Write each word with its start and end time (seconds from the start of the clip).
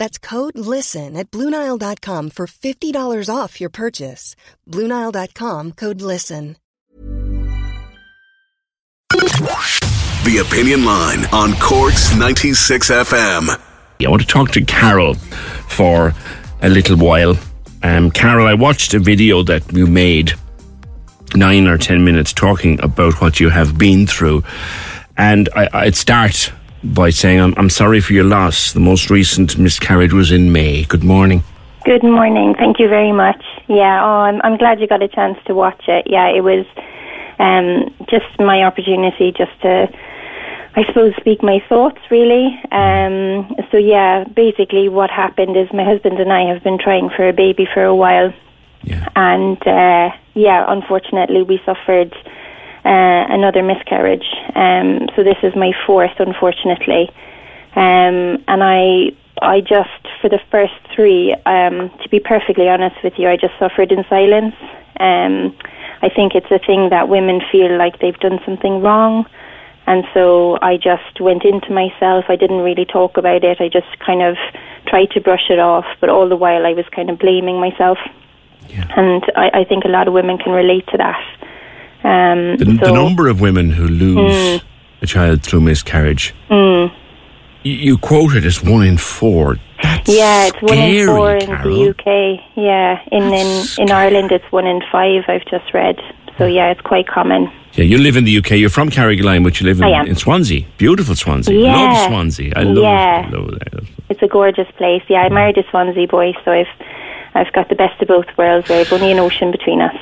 That's 0.00 0.18
code 0.18 0.56
LISTEN 0.56 1.14
at 1.14 1.30
Bluenile.com 1.30 2.30
for 2.30 2.46
$50 2.46 3.28
off 3.28 3.60
your 3.60 3.68
purchase. 3.68 4.34
Bluenile.com 4.66 5.72
code 5.72 6.00
LISTEN. 6.00 6.56
The 9.10 10.42
Opinion 10.46 10.86
Line 10.86 11.26
on 11.34 11.52
Cork's 11.56 12.16
96 12.16 12.90
FM. 12.90 13.50
I 14.00 14.08
want 14.08 14.22
to 14.22 14.26
talk 14.26 14.52
to 14.52 14.64
Carol 14.64 15.16
for 15.68 16.14
a 16.62 16.70
little 16.70 16.96
while. 16.96 17.36
Um, 17.82 18.10
Carol, 18.10 18.46
I 18.46 18.54
watched 18.54 18.94
a 18.94 19.00
video 19.00 19.42
that 19.42 19.70
you 19.70 19.86
made, 19.86 20.32
nine 21.34 21.66
or 21.66 21.76
ten 21.76 22.04
minutes, 22.04 22.32
talking 22.32 22.82
about 22.82 23.20
what 23.20 23.38
you 23.38 23.50
have 23.50 23.76
been 23.76 24.06
through. 24.06 24.44
And 25.18 25.50
I, 25.54 25.68
I'd 25.74 25.96
start 25.96 26.52
by 26.82 27.10
saying, 27.10 27.40
I'm, 27.40 27.54
I'm 27.56 27.70
sorry 27.70 28.00
for 28.00 28.12
your 28.12 28.24
loss. 28.24 28.72
The 28.72 28.80
most 28.80 29.10
recent 29.10 29.58
miscarriage 29.58 30.12
was 30.12 30.32
in 30.32 30.52
May. 30.52 30.84
Good 30.84 31.04
morning. 31.04 31.42
Good 31.84 32.02
morning. 32.02 32.54
Thank 32.54 32.78
you 32.78 32.88
very 32.88 33.12
much. 33.12 33.42
Yeah, 33.68 34.04
oh, 34.04 34.20
I'm, 34.20 34.40
I'm 34.42 34.56
glad 34.56 34.80
you 34.80 34.86
got 34.86 35.02
a 35.02 35.08
chance 35.08 35.38
to 35.46 35.54
watch 35.54 35.82
it. 35.88 36.06
Yeah, 36.06 36.28
it 36.28 36.42
was 36.42 36.66
um, 37.38 37.94
just 38.08 38.26
my 38.38 38.64
opportunity 38.64 39.32
just 39.32 39.52
to, 39.62 39.88
I 40.76 40.84
suppose, 40.86 41.14
speak 41.16 41.42
my 41.42 41.62
thoughts, 41.68 41.98
really. 42.10 42.60
Um, 42.70 43.56
so, 43.70 43.78
yeah, 43.78 44.24
basically 44.24 44.88
what 44.88 45.10
happened 45.10 45.56
is 45.56 45.72
my 45.72 45.84
husband 45.84 46.18
and 46.18 46.32
I 46.32 46.52
have 46.52 46.62
been 46.62 46.78
trying 46.78 47.10
for 47.10 47.28
a 47.28 47.32
baby 47.32 47.66
for 47.72 47.82
a 47.82 47.94
while. 47.94 48.32
Yeah. 48.82 49.08
And, 49.16 49.58
uh, 49.66 50.10
yeah, 50.34 50.64
unfortunately, 50.68 51.42
we 51.42 51.60
suffered 51.64 52.14
uh, 52.84 53.26
another 53.28 53.62
miscarriage. 53.62 54.26
Um, 54.54 55.08
so 55.14 55.22
this 55.22 55.38
is 55.42 55.54
my 55.54 55.72
fourth, 55.86 56.18
unfortunately. 56.18 57.10
Um, 57.76 58.42
and 58.48 58.62
I, 58.64 59.12
I 59.42 59.60
just, 59.60 60.08
for 60.20 60.28
the 60.28 60.40
first 60.50 60.74
three, 60.94 61.34
um, 61.46 61.90
to 62.02 62.08
be 62.10 62.20
perfectly 62.20 62.68
honest 62.68 62.96
with 63.04 63.18
you, 63.18 63.28
I 63.28 63.36
just 63.36 63.54
suffered 63.58 63.92
in 63.92 64.04
silence. 64.08 64.54
Um, 64.98 65.56
I 66.02 66.08
think 66.08 66.34
it's 66.34 66.50
a 66.50 66.58
thing 66.58 66.90
that 66.90 67.08
women 67.08 67.40
feel 67.52 67.76
like 67.76 68.00
they've 68.00 68.18
done 68.18 68.40
something 68.44 68.80
wrong. 68.80 69.26
And 69.86 70.04
so 70.14 70.58
I 70.62 70.76
just 70.76 71.20
went 71.20 71.44
into 71.44 71.72
myself. 71.72 72.26
I 72.28 72.36
didn't 72.36 72.60
really 72.60 72.84
talk 72.84 73.16
about 73.16 73.44
it. 73.44 73.60
I 73.60 73.68
just 73.68 73.98
kind 73.98 74.22
of 74.22 74.36
tried 74.86 75.10
to 75.12 75.20
brush 75.20 75.50
it 75.50 75.58
off. 75.58 75.86
But 76.00 76.10
all 76.10 76.28
the 76.28 76.36
while, 76.36 76.66
I 76.66 76.74
was 76.74 76.84
kind 76.94 77.10
of 77.10 77.18
blaming 77.18 77.60
myself. 77.60 77.98
Yeah. 78.68 78.86
And 78.96 79.24
I, 79.36 79.50
I 79.60 79.64
think 79.64 79.84
a 79.84 79.88
lot 79.88 80.06
of 80.06 80.14
women 80.14 80.38
can 80.38 80.52
relate 80.52 80.86
to 80.88 80.96
that. 80.98 81.20
Um, 82.04 82.56
The, 82.56 82.64
the 82.64 82.92
number 82.92 83.28
of 83.28 83.40
women 83.40 83.70
who 83.70 83.86
lose 83.86 84.62
a 85.02 85.06
child 85.06 85.42
through 85.42 85.60
miscarriage, 85.60 86.34
Mm. 86.50 86.90
you, 87.62 87.72
you 87.74 87.98
quoted 87.98 88.44
as 88.46 88.62
one 88.62 88.82
in 88.86 88.96
four. 88.98 89.56
That's 89.82 90.08
Yeah, 90.08 90.46
it's 90.48 90.62
one 90.62 90.78
in 90.78 91.06
four 91.06 91.34
in 91.36 91.46
Carol. 91.46 91.62
the 91.64 91.90
UK. 91.90 92.40
Yeah, 92.56 93.00
in 93.12 93.22
in, 93.24 93.64
in 93.78 93.90
Ireland 93.90 94.32
it's 94.32 94.50
one 94.52 94.66
in 94.66 94.80
five. 94.92 95.24
I've 95.28 95.44
just 95.46 95.72
read. 95.74 95.96
So 96.38 96.46
yeah, 96.46 96.70
it's 96.70 96.80
quite 96.80 97.06
common. 97.06 97.50
Yeah, 97.74 97.84
you 97.84 97.98
live 97.98 98.16
in 98.16 98.24
the 98.24 98.36
UK. 98.38 98.50
You're 98.52 98.70
from 98.70 98.88
Carrigaline, 98.90 99.44
but 99.44 99.60
you 99.60 99.66
live 99.66 99.80
in, 99.80 100.08
in 100.08 100.16
Swansea. 100.16 100.64
Beautiful 100.78 101.14
Swansea. 101.14 101.54
Yeah. 101.56 101.76
Love 101.76 102.06
Swansea. 102.08 102.52
I 102.56 102.62
love 102.62 102.82
Yeah. 102.82 103.26
it. 103.28 103.32
Love 103.32 103.48
it. 103.54 103.84
It's 104.08 104.22
a 104.22 104.26
gorgeous 104.26 104.66
place. 104.76 105.02
Yeah, 105.08 105.22
I 105.22 105.28
married 105.28 105.56
a 105.58 105.64
Swansea 105.70 106.08
boy, 106.08 106.32
so 106.44 106.50
I've 106.50 106.66
I've 107.34 107.52
got 107.52 107.68
the 107.68 107.74
best 107.76 108.00
of 108.02 108.08
both 108.08 108.26
worlds. 108.36 108.70
I've 108.70 108.92
only 108.92 109.12
an 109.12 109.18
ocean 109.20 109.50
between 109.52 109.80
us. 109.80 109.94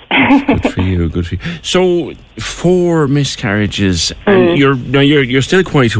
Good 0.46 0.72
for 0.72 0.80
you. 0.80 1.08
Good 1.08 1.26
for 1.26 1.34
you. 1.34 1.40
So 1.62 2.12
four 2.40 3.06
miscarriages, 3.06 4.12
and 4.26 4.48
Mm. 4.50 4.58
you're 4.58 4.74
now 4.76 5.00
you're 5.00 5.22
you're 5.22 5.42
still 5.42 5.62
quite 5.62 5.92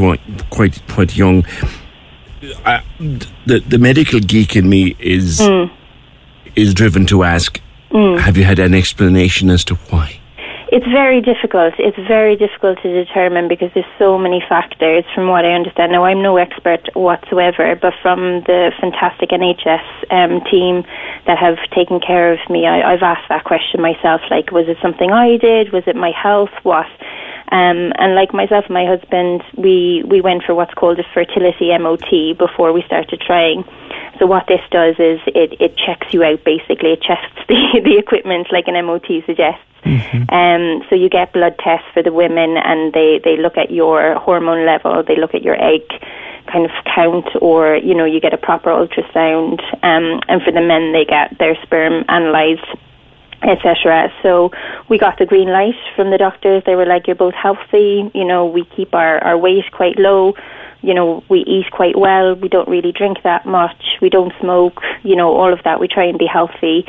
quite 0.49 0.81
quite 0.87 1.15
young. 1.15 1.45
I, 2.65 2.81
the 3.45 3.59
the 3.59 3.77
medical 3.77 4.19
geek 4.19 4.55
in 4.55 4.67
me 4.69 4.95
is 4.99 5.39
Mm. 5.39 5.69
is 6.55 6.73
driven 6.73 7.05
to 7.07 7.23
ask: 7.23 7.59
Have 7.91 8.35
you 8.37 8.43
had 8.45 8.59
an 8.59 8.73
explanation 8.73 9.49
as 9.49 9.63
to 9.65 9.75
why? 9.89 10.18
It's 10.71 10.85
very 10.85 11.19
difficult. 11.19 11.73
It's 11.79 11.97
very 12.07 12.35
difficult 12.35 12.77
to 12.83 12.93
determine 12.93 13.47
because 13.47 13.71
there's 13.73 13.89
so 13.97 14.19
many 14.19 14.39
factors 14.47 15.03
from 15.15 15.27
what 15.27 15.43
I 15.43 15.53
understand. 15.53 15.91
Now, 15.91 16.05
I'm 16.05 16.21
no 16.21 16.37
expert 16.37 16.89
whatsoever, 16.93 17.75
but 17.75 17.93
from 18.03 18.41
the 18.45 18.71
fantastic 18.79 19.29
NHS 19.31 19.81
um, 20.11 20.41
team 20.45 20.85
that 21.25 21.39
have 21.39 21.57
taken 21.73 21.99
care 21.99 22.31
of 22.33 22.39
me, 22.51 22.67
I, 22.67 22.93
I've 22.93 23.01
asked 23.01 23.29
that 23.29 23.45
question 23.45 23.81
myself. 23.81 24.21
Like, 24.29 24.51
was 24.51 24.67
it 24.67 24.77
something 24.79 25.11
I 25.11 25.37
did? 25.37 25.73
Was 25.73 25.85
it 25.87 25.95
my 25.95 26.11
health? 26.11 26.53
What? 26.61 26.85
Um, 27.51 27.91
and 27.97 28.13
like 28.13 28.31
myself 28.31 28.65
and 28.65 28.75
my 28.75 28.85
husband, 28.85 29.41
we, 29.57 30.03
we 30.05 30.21
went 30.21 30.43
for 30.43 30.53
what's 30.53 30.73
called 30.75 30.99
a 30.99 31.03
fertility 31.15 31.75
MOT 31.79 32.37
before 32.37 32.73
we 32.73 32.83
started 32.83 33.19
trying. 33.25 33.63
So 34.19 34.25
what 34.25 34.47
this 34.47 34.61
does 34.69 34.95
is 34.99 35.19
it, 35.27 35.59
it 35.59 35.77
checks 35.77 36.13
you 36.13 36.23
out 36.23 36.43
basically. 36.43 36.91
It 36.91 37.01
checks 37.01 37.25
the, 37.47 37.81
the 37.83 37.97
equipment 37.97 38.47
like 38.51 38.67
an 38.67 38.85
MOT 38.85 39.07
suggests. 39.25 39.63
Um, 40.29 40.83
so 40.89 40.95
you 40.95 41.09
get 41.09 41.33
blood 41.33 41.57
tests 41.57 41.87
for 41.93 42.03
the 42.03 42.11
women 42.11 42.57
and 42.57 42.93
they, 42.93 43.19
they 43.23 43.37
look 43.37 43.57
at 43.57 43.71
your 43.71 44.19
hormone 44.19 44.65
level, 44.65 45.03
they 45.03 45.15
look 45.15 45.33
at 45.33 45.41
your 45.41 45.55
egg 45.59 45.81
kind 46.51 46.65
of 46.65 46.71
count 46.93 47.27
or, 47.41 47.77
you 47.77 47.95
know, 47.95 48.05
you 48.05 48.19
get 48.19 48.33
a 48.33 48.37
proper 48.37 48.69
ultrasound. 48.69 49.61
Um, 49.83 50.19
and 50.27 50.41
for 50.43 50.51
the 50.51 50.61
men, 50.61 50.91
they 50.91 51.05
get 51.05 51.37
their 51.39 51.55
sperm 51.63 52.03
analysed 52.09 52.67
etc. 53.41 54.11
So 54.21 54.51
we 54.89 54.97
got 54.97 55.17
the 55.17 55.25
green 55.25 55.49
light 55.49 55.75
from 55.95 56.11
the 56.11 56.17
doctors. 56.17 56.63
They 56.65 56.75
were 56.75 56.85
like, 56.85 57.07
"You're 57.07 57.15
both 57.15 57.33
healthy. 57.33 58.11
You 58.13 58.25
know, 58.25 58.45
we 58.45 58.65
keep 58.65 58.93
our 58.93 59.23
our 59.23 59.37
weight 59.37 59.71
quite 59.71 59.97
low. 59.97 60.35
You 60.81 60.93
know, 60.93 61.23
we 61.29 61.39
eat 61.39 61.71
quite 61.71 61.97
well. 61.97 62.35
We 62.35 62.47
don't 62.47 62.69
really 62.69 62.91
drink 62.91 63.17
that 63.23 63.45
much. 63.45 63.97
We 64.01 64.09
don't 64.09 64.33
smoke. 64.39 64.81
You 65.03 65.15
know, 65.15 65.35
all 65.35 65.51
of 65.51 65.63
that. 65.63 65.79
We 65.79 65.87
try 65.87 66.05
and 66.05 66.17
be 66.17 66.27
healthy." 66.27 66.85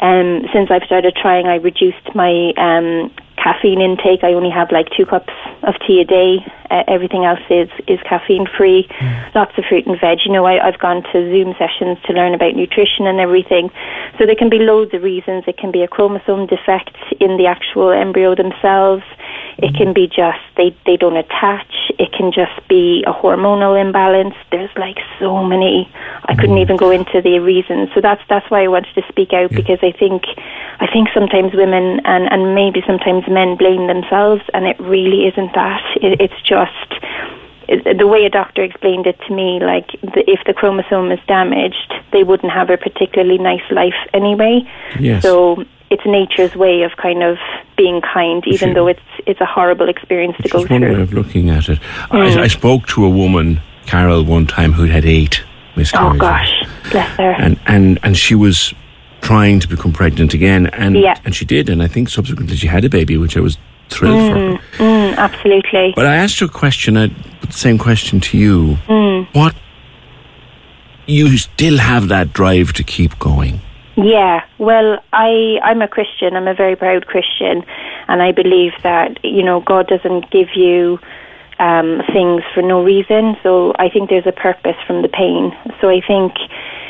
Um, 0.00 0.48
since 0.52 0.68
I've 0.70 0.82
started 0.82 1.14
trying, 1.14 1.46
I 1.46 1.56
reduced 1.56 2.12
my 2.12 2.52
um, 2.56 3.14
caffeine 3.36 3.80
intake. 3.80 4.24
I 4.24 4.34
only 4.34 4.50
have 4.50 4.72
like 4.72 4.88
two 4.96 5.06
cups 5.06 5.32
of 5.62 5.74
tea 5.86 6.00
a 6.00 6.04
day. 6.04 6.44
Uh, 6.70 6.82
everything 6.88 7.24
else 7.24 7.40
is 7.50 7.68
is 7.86 8.00
caffeine 8.08 8.46
free. 8.46 8.88
Lots 9.34 9.52
of 9.58 9.64
fruit 9.68 9.86
and 9.86 9.98
veg. 10.00 10.18
You 10.24 10.32
know, 10.32 10.44
I, 10.44 10.66
I've 10.66 10.78
gone 10.78 11.02
to 11.02 11.12
Zoom 11.12 11.54
sessions 11.58 11.98
to 12.06 12.12
learn 12.12 12.34
about 12.34 12.56
nutrition 12.56 13.06
and 13.06 13.20
everything. 13.20 13.70
So 14.18 14.26
there 14.26 14.34
can 14.34 14.50
be 14.50 14.58
loads 14.58 14.92
of 14.94 15.02
reasons. 15.02 15.44
It 15.46 15.56
can 15.56 15.70
be 15.70 15.82
a 15.82 15.88
chromosome 15.88 16.46
defect 16.46 16.96
in 17.20 17.36
the 17.36 17.46
actual 17.46 17.90
embryo 17.90 18.34
themselves. 18.34 19.04
It 19.58 19.74
can 19.74 19.92
be 19.92 20.06
just 20.06 20.40
they 20.56 20.74
they 20.86 20.96
don't 20.96 21.16
attach. 21.16 21.70
It 21.98 22.12
can 22.12 22.32
just 22.32 22.56
be 22.68 23.04
a 23.06 23.12
hormonal 23.12 23.80
imbalance. 23.80 24.34
There's 24.50 24.70
like 24.76 24.98
so 25.18 25.44
many. 25.44 25.90
I 26.24 26.34
couldn't 26.34 26.56
mm. 26.56 26.62
even 26.62 26.76
go 26.76 26.90
into 26.90 27.20
the 27.20 27.38
reasons. 27.38 27.90
So 27.94 28.00
that's 28.00 28.22
that's 28.28 28.50
why 28.50 28.64
I 28.64 28.68
wanted 28.68 28.94
to 28.94 29.02
speak 29.08 29.32
out 29.32 29.50
because 29.50 29.78
I 29.82 29.92
think 29.92 30.24
I 30.80 30.86
think 30.92 31.08
sometimes 31.14 31.54
women 31.54 32.00
and 32.04 32.32
and 32.32 32.54
maybe 32.54 32.82
sometimes 32.86 33.28
men 33.28 33.56
blame 33.56 33.86
themselves, 33.86 34.42
and 34.54 34.66
it 34.66 34.78
really 34.80 35.26
isn't 35.26 35.54
that. 35.54 35.82
It, 35.96 36.20
it's 36.20 36.42
just 36.42 37.02
the 37.68 38.06
way 38.06 38.24
a 38.24 38.30
doctor 38.30 38.62
explained 38.62 39.06
it 39.06 39.18
to 39.26 39.34
me, 39.34 39.60
like 39.60 39.88
the, 40.02 40.24
if 40.28 40.40
the 40.46 40.52
chromosome 40.52 41.10
is 41.12 41.20
damaged, 41.26 41.94
they 42.12 42.22
wouldn't 42.22 42.52
have 42.52 42.70
a 42.70 42.76
particularly 42.76 43.38
nice 43.38 43.62
life 43.70 43.94
anyway. 44.12 44.62
Yes. 44.98 45.22
So 45.22 45.64
it's 45.92 46.06
nature's 46.06 46.54
way 46.64 46.76
of 46.88 46.92
kind 46.96 47.22
of 47.30 47.36
being 47.76 48.00
kind, 48.14 48.42
even 48.46 48.68
Sure. 48.68 48.74
though 48.74 48.88
it's 48.94 49.08
it's 49.26 49.40
a 49.40 49.50
horrible 49.56 49.88
experience 49.94 50.36
to 50.42 50.48
go 50.48 50.58
through. 50.66 50.80
one 50.80 50.92
way 50.96 51.02
of 51.02 51.12
looking 51.12 51.50
at 51.50 51.68
it. 51.68 51.78
Mm. 52.10 52.36
I, 52.38 52.42
I 52.46 52.48
spoke 52.48 52.82
to 52.94 53.04
a 53.04 53.12
woman, 53.22 53.60
Carol, 53.86 54.24
one 54.36 54.46
time 54.46 54.72
who'd 54.72 54.90
had 54.98 55.04
eight 55.04 55.42
miscarriages. 55.76 56.16
Oh 56.16 56.26
gosh, 56.28 56.52
bless 56.90 57.10
her. 57.18 57.32
and 57.44 57.54
and 57.74 57.98
and 58.04 58.16
she 58.16 58.34
was 58.34 58.74
trying 59.20 59.60
to 59.60 59.68
become 59.68 59.92
pregnant 59.92 60.34
again, 60.34 60.66
and 60.84 60.96
Yeah. 60.96 61.16
and 61.24 61.32
she 61.38 61.44
did, 61.44 61.68
and 61.68 61.82
I 61.82 61.88
think 61.94 62.08
subsequently 62.08 62.56
she 62.56 62.66
had 62.68 62.84
a 62.84 62.88
baby, 62.88 63.16
which 63.18 63.36
I 63.36 63.40
was 63.40 63.56
thrilled 63.88 64.32
for 64.32 64.38
her. 64.38 64.58
Mm, 64.78 65.16
absolutely. 65.26 65.92
But 65.94 66.06
I 66.06 66.16
asked 66.24 66.38
her 66.40 66.46
a 66.46 66.48
question. 66.64 66.96
I 66.96 67.08
put 67.40 67.50
the 67.50 67.60
same 67.66 67.78
question 67.78 68.20
to 68.28 68.38
you. 68.38 68.78
Mm. 68.88 69.26
What 69.40 69.54
you 71.06 71.36
still 71.38 71.78
have 71.78 72.08
that 72.08 72.32
drive 72.32 72.72
to 72.74 72.82
keep 72.84 73.18
going? 73.18 73.60
Yeah, 73.96 74.44
well, 74.58 74.98
I 75.12 75.58
I'm 75.62 75.82
a 75.82 75.88
Christian. 75.88 76.34
I'm 76.34 76.48
a 76.48 76.54
very 76.54 76.76
proud 76.76 77.06
Christian, 77.06 77.62
and 78.08 78.22
I 78.22 78.32
believe 78.32 78.72
that 78.82 79.22
you 79.22 79.42
know 79.42 79.60
God 79.60 79.86
doesn't 79.86 80.30
give 80.30 80.48
you 80.56 80.98
um, 81.58 82.02
things 82.12 82.42
for 82.54 82.62
no 82.62 82.82
reason. 82.82 83.36
So 83.42 83.74
I 83.78 83.90
think 83.90 84.08
there's 84.08 84.26
a 84.26 84.32
purpose 84.32 84.76
from 84.86 85.02
the 85.02 85.08
pain. 85.08 85.52
So 85.80 85.90
I 85.90 86.00
think 86.00 86.32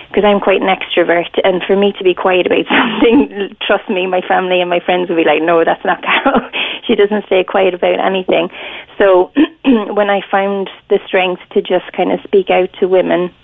because 0.08 0.25
I'm 0.25 0.40
quite 0.40 0.60
an 0.60 0.69
extrovert, 0.69 1.40
and 1.43 1.62
for 1.64 1.75
me 1.75 1.93
to 1.99 2.04
be 2.04 2.14
quiet 2.14 2.46
about 2.46 2.66
something, 2.70 3.56
trust 3.66 3.88
me, 3.88 4.06
my 4.06 4.20
family 4.20 4.60
and 4.60 4.70
my 4.70 4.81
friends 4.81 5.08
will 5.08 5.16
be 5.16 5.25
like, 5.25 5.43
"No, 5.43 5.64
that's 5.64 5.84
not 5.84 6.02
Carol. 6.06 6.50
she 6.87 6.94
doesn't 6.94 7.26
stay 7.26 7.43
quiet 7.43 7.75
about 7.75 7.99
anything." 7.99 8.49
So 8.96 9.32
when 9.64 10.08
I 10.08 10.20
found 10.31 10.70
the 10.88 11.00
strength 11.06 11.43
to 11.50 11.62
just 11.62 11.90
kind 11.93 12.12
of 12.12 12.20
speak 12.22 12.49
out 12.50 12.72
to 12.78 12.87
women. 12.87 13.34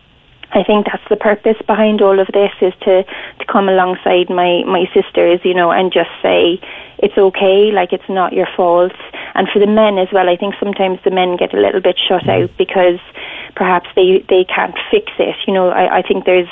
I 0.53 0.63
think 0.65 0.87
that's 0.87 1.07
the 1.11 1.17
purpose 1.17 1.57
behind 1.67 2.01
all 2.01 2.19
of 2.19 2.29
this 2.29 2.53
is 2.61 2.73
to 2.83 3.05
to 3.05 3.45
come 3.47 3.69
alongside 3.69 4.31
my 4.31 4.63
my 4.65 4.89
sisters, 4.95 5.41
you 5.45 5.55
know, 5.55 5.71
and 5.71 5.93
just 5.93 6.11
say 6.23 6.61
it's 6.99 7.17
okay, 7.17 7.71
like 7.71 7.93
it's 7.93 8.09
not 8.09 8.33
your 8.33 8.49
fault. 8.57 8.93
And 9.35 9.49
for 9.53 9.59
the 9.59 9.67
men 9.67 9.99
as 9.99 10.09
well, 10.13 10.29
I 10.29 10.37
think 10.37 10.55
sometimes 10.59 10.99
the 11.05 11.11
men 11.11 11.37
get 11.37 11.55
a 11.55 11.61
little 11.61 11.81
bit 11.81 11.99
shut 11.99 12.23
mm-hmm. 12.23 12.45
out 12.45 12.51
because 12.57 12.99
perhaps 13.59 13.89
they 13.97 14.25
they 14.29 14.45
can't 14.45 14.77
fix 14.91 15.13
it. 15.19 15.37
You 15.47 15.53
know, 15.53 15.69
I, 15.71 15.99
I 15.99 16.03
think 16.03 16.25
there's 16.25 16.49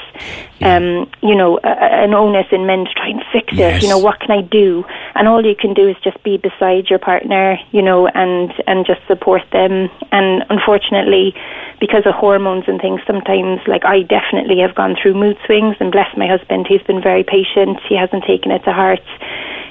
um 0.61 1.09
you 1.23 1.35
know 1.35 1.59
a- 1.63 1.93
an 2.05 2.13
onus 2.15 2.47
in 2.51 2.67
men 2.67 2.85
to 2.85 2.93
try 2.93 3.09
and 3.09 3.23
fix 3.33 3.47
Yes. 3.53 3.77
it. 3.77 3.83
You 3.85 3.89
know, 3.89 3.99
what 3.99 4.19
can 4.21 4.31
I 4.33 4.43
do? 4.43 4.85
And 5.15 5.29
all 5.29 5.45
you 5.47 5.55
can 5.55 5.73
do 5.73 5.89
is 5.89 5.97
just 6.03 6.23
be 6.23 6.37
beside 6.37 6.91
your 6.91 6.99
partner, 6.99 7.59
you 7.71 7.81
know, 7.83 8.09
and 8.09 8.53
and 8.67 8.85
just 8.85 9.01
support 9.07 9.43
them. 9.53 9.89
And 10.13 10.45
unfortunately, 10.51 11.35
because 11.81 12.05
of 12.07 12.15
hormones 12.15 12.65
and 12.67 12.81
things, 12.81 13.01
sometimes 13.07 13.61
like 13.67 13.85
I 13.85 14.03
definitely 14.03 14.59
have 14.61 14.75
gone 14.75 14.97
through 15.01 15.15
mood 15.15 15.39
swings. 15.47 15.77
And 15.81 15.93
bless 15.93 16.15
my 16.17 16.27
husband, 16.27 16.67
he's 16.69 16.83
been 16.83 17.01
very 17.03 17.23
patient. 17.23 17.79
He 17.89 17.95
hasn't 17.97 18.25
taken 18.25 18.51
it 18.51 18.65
to 18.65 18.73
heart. 18.73 19.01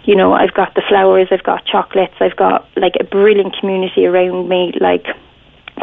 You 0.06 0.16
know, 0.16 0.34
I've 0.34 0.54
got 0.54 0.76
the 0.76 0.84
flowers, 0.88 1.28
I've 1.32 1.44
got 1.44 1.66
chocolates, 1.66 2.14
I've 2.20 2.36
got 2.36 2.68
like 2.78 2.96
a 3.00 3.04
brilliant 3.04 3.58
community 3.60 4.06
around 4.06 4.48
me, 4.48 4.72
like 4.80 5.06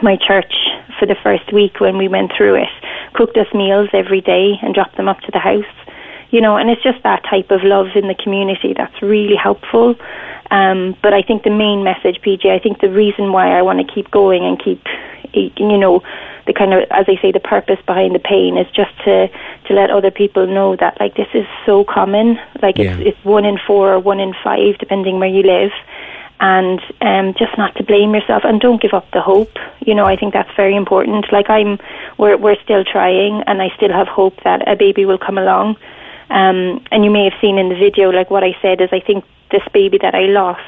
my 0.02 0.16
church 0.16 0.52
for 0.98 1.06
the 1.06 1.16
first 1.22 1.52
week 1.52 1.80
when 1.80 1.98
we 1.98 2.08
went 2.08 2.32
through 2.36 2.54
it 2.54 2.68
cooked 3.12 3.36
us 3.36 3.52
meals 3.54 3.88
every 3.92 4.20
day 4.20 4.58
and 4.62 4.74
dropped 4.74 4.96
them 4.96 5.08
up 5.08 5.20
to 5.20 5.30
the 5.32 5.38
house. 5.38 5.64
You 6.30 6.40
know 6.40 6.56
and 6.56 6.70
it's 6.70 6.82
just 6.82 7.02
that 7.02 7.24
type 7.24 7.50
of 7.50 7.62
love 7.62 7.88
in 7.94 8.08
the 8.08 8.14
community 8.14 8.72
that's 8.72 9.02
really 9.02 9.36
helpful. 9.36 9.96
Um, 10.50 10.96
but 11.02 11.12
I 11.12 11.22
think 11.22 11.44
the 11.44 11.50
main 11.50 11.84
message 11.84 12.20
PJ 12.22 12.46
I 12.46 12.58
think 12.58 12.80
the 12.80 12.90
reason 12.90 13.32
why 13.32 13.56
I 13.56 13.62
want 13.62 13.86
to 13.86 13.94
keep 13.94 14.10
going 14.10 14.44
and 14.44 14.62
keep 14.62 14.82
you 15.34 15.78
know 15.78 16.02
the 16.46 16.52
kind 16.52 16.72
of 16.74 16.84
as 16.90 17.06
I 17.08 17.16
say 17.20 17.32
the 17.32 17.40
purpose 17.40 17.80
behind 17.86 18.14
the 18.14 18.18
pain 18.18 18.56
is 18.56 18.66
just 18.72 18.96
to 19.04 19.28
to 19.66 19.74
let 19.74 19.90
other 19.90 20.10
people 20.10 20.46
know 20.46 20.74
that 20.76 20.98
like 20.98 21.16
this 21.16 21.28
is 21.34 21.46
so 21.66 21.84
common. 21.84 22.38
Like 22.62 22.78
Yeah. 22.78 22.96
it's 22.96 23.08
it's 23.08 23.24
one 23.24 23.44
in 23.44 23.58
four 23.66 23.92
or 23.92 23.98
one 23.98 24.20
in 24.20 24.34
five 24.42 24.78
depending 24.78 25.20
where 25.20 25.28
you 25.28 25.42
live 25.42 25.72
and 26.40 26.81
um, 27.00 27.34
just 27.34 27.56
not 27.56 27.75
to 27.76 27.84
blame 27.84 28.14
yourself 28.14 28.43
and 28.44 28.61
don't 28.61 28.82
give 28.82 28.94
up 28.94 29.11
the 29.12 29.20
hope. 29.20 29.56
You 29.81 29.94
know, 29.94 30.06
I 30.06 30.17
think 30.17 30.32
that's 30.32 30.55
very 30.56 30.75
important. 30.75 31.32
Like 31.32 31.49
I'm, 31.49 31.79
we're 32.19 32.37
we're 32.37 32.61
still 32.62 32.84
trying, 32.84 33.43
and 33.46 33.62
I 33.62 33.69
still 33.76 33.93
have 33.93 34.08
hope 34.08 34.43
that 34.43 34.67
a 34.69 34.76
baby 34.76 35.05
will 35.05 35.19
come 35.19 35.38
along. 35.38 35.76
Um, 36.31 36.82
and 36.90 37.05
you 37.05 37.11
may 37.11 37.25
have 37.25 37.38
seen 37.40 37.58
in 37.58 37.69
the 37.69 37.75
video, 37.75 38.11
like 38.11 38.31
what 38.31 38.43
I 38.43 38.56
said 38.62 38.81
is, 38.81 38.88
I 38.90 39.00
think 39.00 39.25
this 39.52 39.62
baby 39.72 39.99
that 40.02 40.14
I 40.14 40.22
lost 40.26 40.60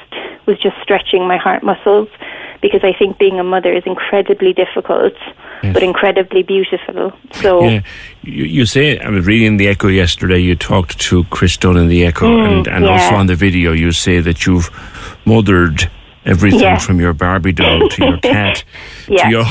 was 0.47 0.59
just 0.61 0.77
stretching 0.83 1.27
my 1.27 1.37
heart 1.39 1.63
muscles 1.63 2.09
because 2.63 2.83
I 2.85 2.93
think 2.93 3.19
being 3.19 3.41
a 3.41 3.45
mother 3.45 3.73
is 3.73 3.83
incredibly 3.87 4.53
difficult, 4.53 5.13
but 5.63 5.83
incredibly 5.83 6.43
beautiful. 6.43 7.13
So 7.33 7.65
Yeah, 7.65 7.81
you, 8.23 8.45
you 8.45 8.67
say 8.67 8.99
I 8.99 9.09
was 9.11 9.27
reading 9.27 9.57
the 9.59 9.69
Echo 9.69 9.89
yesterday. 9.89 10.39
You 10.39 10.55
talked 10.55 10.99
to 11.01 11.25
Chris 11.25 11.57
Dunn 11.57 11.77
in 11.77 11.89
the 11.89 12.05
Echo, 12.07 12.27
and, 12.45 12.67
and 12.69 12.85
Mm, 12.85 12.87
yeah. 12.87 12.93
also 13.03 13.17
on 13.17 13.27
the 13.27 13.35
video, 13.35 13.73
you 13.73 13.93
say 13.93 14.21
that 14.21 14.47
you've 14.47 14.71
mothered 15.27 15.91
everything 16.27 16.61
Yeah. 16.61 16.79
from 16.79 17.01
your 17.01 17.13
Barbie 17.13 17.53
doll 17.53 17.89
to 17.89 18.05
your 18.05 18.17
cat 18.35 18.65
to 19.07 19.29
your 19.29 19.45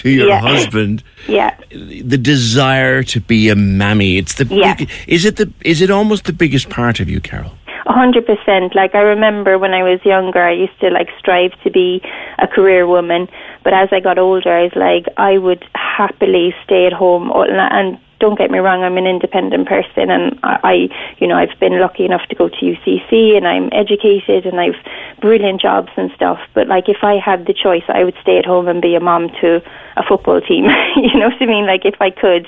to 0.00 0.10
your 0.10 0.36
husband. 0.36 1.02
yeah, 1.28 1.54
The 1.70 2.18
desire 2.18 3.02
to 3.04 3.20
be 3.20 3.48
a 3.50 3.54
mammy. 3.56 4.16
It's 4.18 4.34
the 4.34 4.44
big, 4.46 4.90
is 5.06 5.24
it 5.24 5.36
the 5.36 5.52
is 5.64 5.80
it 5.80 5.90
almost 5.90 6.24
the 6.24 6.32
biggest 6.32 6.70
part 6.70 6.98
of 7.00 7.08
you, 7.08 7.20
Carol? 7.20 7.52
Hundred 7.88 8.26
percent. 8.26 8.74
Like 8.74 8.94
I 8.94 9.00
remember 9.00 9.58
when 9.58 9.72
I 9.72 9.82
was 9.82 9.98
younger, 10.04 10.42
I 10.42 10.52
used 10.52 10.78
to 10.80 10.90
like 10.90 11.08
strive 11.18 11.52
to 11.64 11.70
be 11.70 12.02
a 12.38 12.46
career 12.46 12.86
woman. 12.86 13.28
But 13.64 13.72
as 13.72 13.88
I 13.92 14.00
got 14.00 14.18
older, 14.18 14.52
I 14.52 14.64
was 14.64 14.76
like, 14.76 15.06
I 15.16 15.38
would 15.38 15.64
happily 15.74 16.54
stay 16.64 16.86
at 16.86 16.92
home. 16.92 17.30
all- 17.32 17.50
And 17.50 17.98
don't 18.20 18.38
get 18.38 18.50
me 18.50 18.58
wrong, 18.58 18.82
I'm 18.82 18.96
an 18.96 19.06
independent 19.06 19.68
person, 19.68 20.10
and 20.10 20.38
I, 20.42 20.60
I, 20.62 20.74
you 21.18 21.26
know, 21.26 21.36
I've 21.36 21.58
been 21.60 21.80
lucky 21.80 22.04
enough 22.04 22.26
to 22.28 22.34
go 22.34 22.48
to 22.48 22.56
UCC, 22.56 23.36
and 23.36 23.46
I'm 23.46 23.68
educated, 23.72 24.46
and 24.46 24.60
I've 24.60 24.76
brilliant 25.20 25.60
jobs 25.60 25.90
and 25.96 26.10
stuff. 26.14 26.40
But 26.54 26.68
like, 26.68 26.88
if 26.88 27.02
I 27.02 27.18
had 27.18 27.46
the 27.46 27.54
choice, 27.54 27.84
I 27.88 28.04
would 28.04 28.16
stay 28.22 28.38
at 28.38 28.46
home 28.46 28.68
and 28.68 28.82
be 28.82 28.94
a 28.94 29.00
mom 29.00 29.28
to 29.40 29.62
a 29.96 30.02
football 30.02 30.40
team. 30.40 30.64
you 30.96 31.18
know 31.18 31.28
what 31.28 31.40
I 31.40 31.46
mean? 31.46 31.66
Like, 31.66 31.84
if 31.84 32.00
I 32.00 32.10
could, 32.10 32.46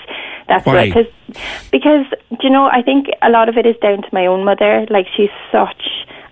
that's 0.51 0.67
Why? 0.67 0.91
because 1.71 2.07
do 2.31 2.39
you 2.43 2.51
know 2.51 2.67
I 2.67 2.83
think 2.83 3.07
a 3.23 3.31
lot 3.31 3.49
of 3.49 3.57
it 3.57 3.67
is 3.67 3.77
down 3.81 4.03
to 4.03 4.09
my 4.13 4.27
own 4.27 4.45
mother 4.45 4.85
like 4.91 5.07
she's 5.17 5.31
such 5.53 5.83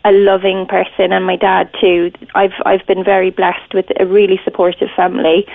a 0.05 0.11
loving 0.11 0.67
person 0.67 1.13
and 1.13 1.25
my 1.25 1.37
dad 1.37 1.71
too 1.81 2.11
I've 2.35 2.55
I've 2.67 2.85
been 2.87 3.05
very 3.05 3.31
blessed 3.31 3.75
with 3.75 3.87
a 3.99 4.07
really 4.07 4.41
supportive 4.45 4.89
family 4.97 5.47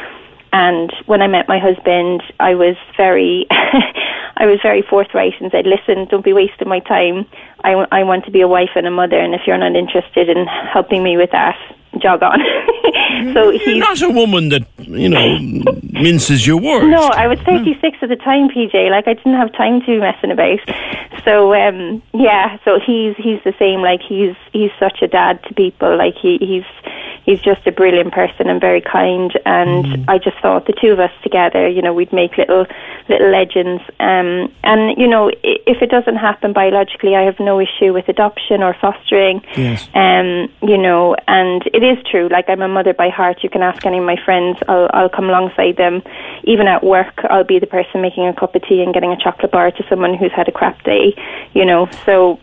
and 0.53 0.93
when 1.07 1.21
I 1.21 1.27
met 1.27 1.49
my 1.49 1.59
husband 1.59 2.23
I 2.39 2.55
was 2.55 2.75
very 2.95 3.45
I 3.51 4.45
was 4.45 4.59
very 4.61 4.81
forthright 4.81 5.33
and 5.41 5.51
said 5.51 5.65
listen 5.65 6.05
don't 6.05 6.23
be 6.23 6.33
wasting 6.33 6.69
my 6.69 6.79
time. 6.79 7.25
I, 7.63 7.71
I 7.91 8.03
want 8.03 8.25
to 8.25 8.31
be 8.31 8.41
a 8.41 8.47
wife 8.47 8.71
and 8.75 8.87
a 8.87 8.91
mother 8.91 9.19
and 9.19 9.35
if 9.35 9.41
you're 9.45 9.57
not 9.57 9.75
interested 9.75 10.29
in 10.29 10.47
helping 10.47 11.03
me 11.03 11.17
with 11.17 11.31
that 11.31 11.57
jog 11.99 12.23
on 12.23 12.39
so 13.33 13.49
You're 13.49 13.59
he's 13.59 13.77
not 13.77 14.01
a 14.01 14.09
woman 14.09 14.49
that 14.49 14.67
you 14.79 15.09
know 15.09 15.37
minces 15.91 16.45
your 16.45 16.59
words. 16.59 16.87
no, 16.87 17.03
I 17.03 17.27
was 17.27 17.39
36 17.39 17.97
at 18.01 18.09
the 18.09 18.15
time, 18.15 18.49
PJ. 18.49 18.89
Like 18.89 19.07
I 19.07 19.13
didn't 19.13 19.35
have 19.35 19.53
time 19.53 19.79
to 19.81 19.85
be 19.85 19.97
messing 19.97 20.31
about. 20.31 20.59
So 21.23 21.53
um 21.53 22.01
yeah, 22.13 22.57
so 22.65 22.79
he's 22.79 23.15
he's 23.17 23.41
the 23.43 23.53
same. 23.59 23.81
Like 23.81 24.01
he's 24.01 24.35
he's 24.51 24.71
such 24.79 25.01
a 25.01 25.07
dad 25.07 25.41
to 25.43 25.53
people. 25.53 25.95
Like 25.97 26.15
he 26.15 26.37
he's 26.39 26.65
he's 27.25 27.39
just 27.39 27.65
a 27.65 27.71
brilliant 27.71 28.13
person 28.13 28.49
and 28.49 28.59
very 28.59 28.81
kind. 28.81 29.31
And 29.45 30.09
I 30.09 30.17
just 30.17 30.37
thought 30.41 30.65
the 30.65 30.73
two 30.73 30.91
of 30.91 30.99
us 30.99 31.11
together, 31.21 31.67
you 31.67 31.81
know, 31.81 31.93
we'd 31.93 32.11
make 32.11 32.37
little 32.37 32.65
little 33.07 33.29
legends. 33.29 33.83
Um 33.99 34.51
and 34.63 34.97
you 34.97 35.07
know, 35.07 35.31
if 35.43 35.81
it 35.81 35.89
doesn't 35.89 36.17
happen 36.17 36.51
biologically, 36.53 37.15
I 37.15 37.21
have 37.21 37.39
no 37.39 37.59
issue 37.59 37.93
with 37.93 38.09
adoption 38.09 38.61
or 38.61 38.75
fostering. 38.81 39.41
Yes. 39.55 39.87
Um, 39.93 40.51
you 40.61 40.77
know, 40.77 41.15
and 41.27 41.63
it 41.73 41.82
is 41.83 41.97
true. 42.09 42.27
Like 42.29 42.49
I'm 42.49 42.61
a 42.61 42.67
mother 42.67 42.93
by 42.93 43.09
heart. 43.09 43.43
You 43.43 43.49
can 43.49 43.61
ask 43.61 43.85
any 43.85 43.97
of 43.97 44.03
my 44.03 44.17
friends. 44.23 44.57
I'll 44.67 44.89
I'll 44.93 45.09
come 45.09 45.29
alongside 45.29 45.77
them. 45.77 46.01
Even 46.43 46.67
at 46.67 46.83
work, 46.83 47.21
I'll 47.29 47.43
be 47.43 47.59
the 47.59 47.67
person 47.67 48.01
making 48.01 48.27
a 48.27 48.33
cup 48.33 48.55
of 48.55 48.63
tea 48.63 48.81
and 48.81 48.93
getting 48.93 49.11
a 49.11 49.17
chocolate 49.17 49.51
bar 49.51 49.71
to 49.71 49.83
someone 49.89 50.15
who's 50.15 50.31
had 50.31 50.47
a 50.47 50.51
crap 50.51 50.83
day. 50.83 51.15
You 51.53 51.65
know, 51.65 51.89
so 52.05 52.39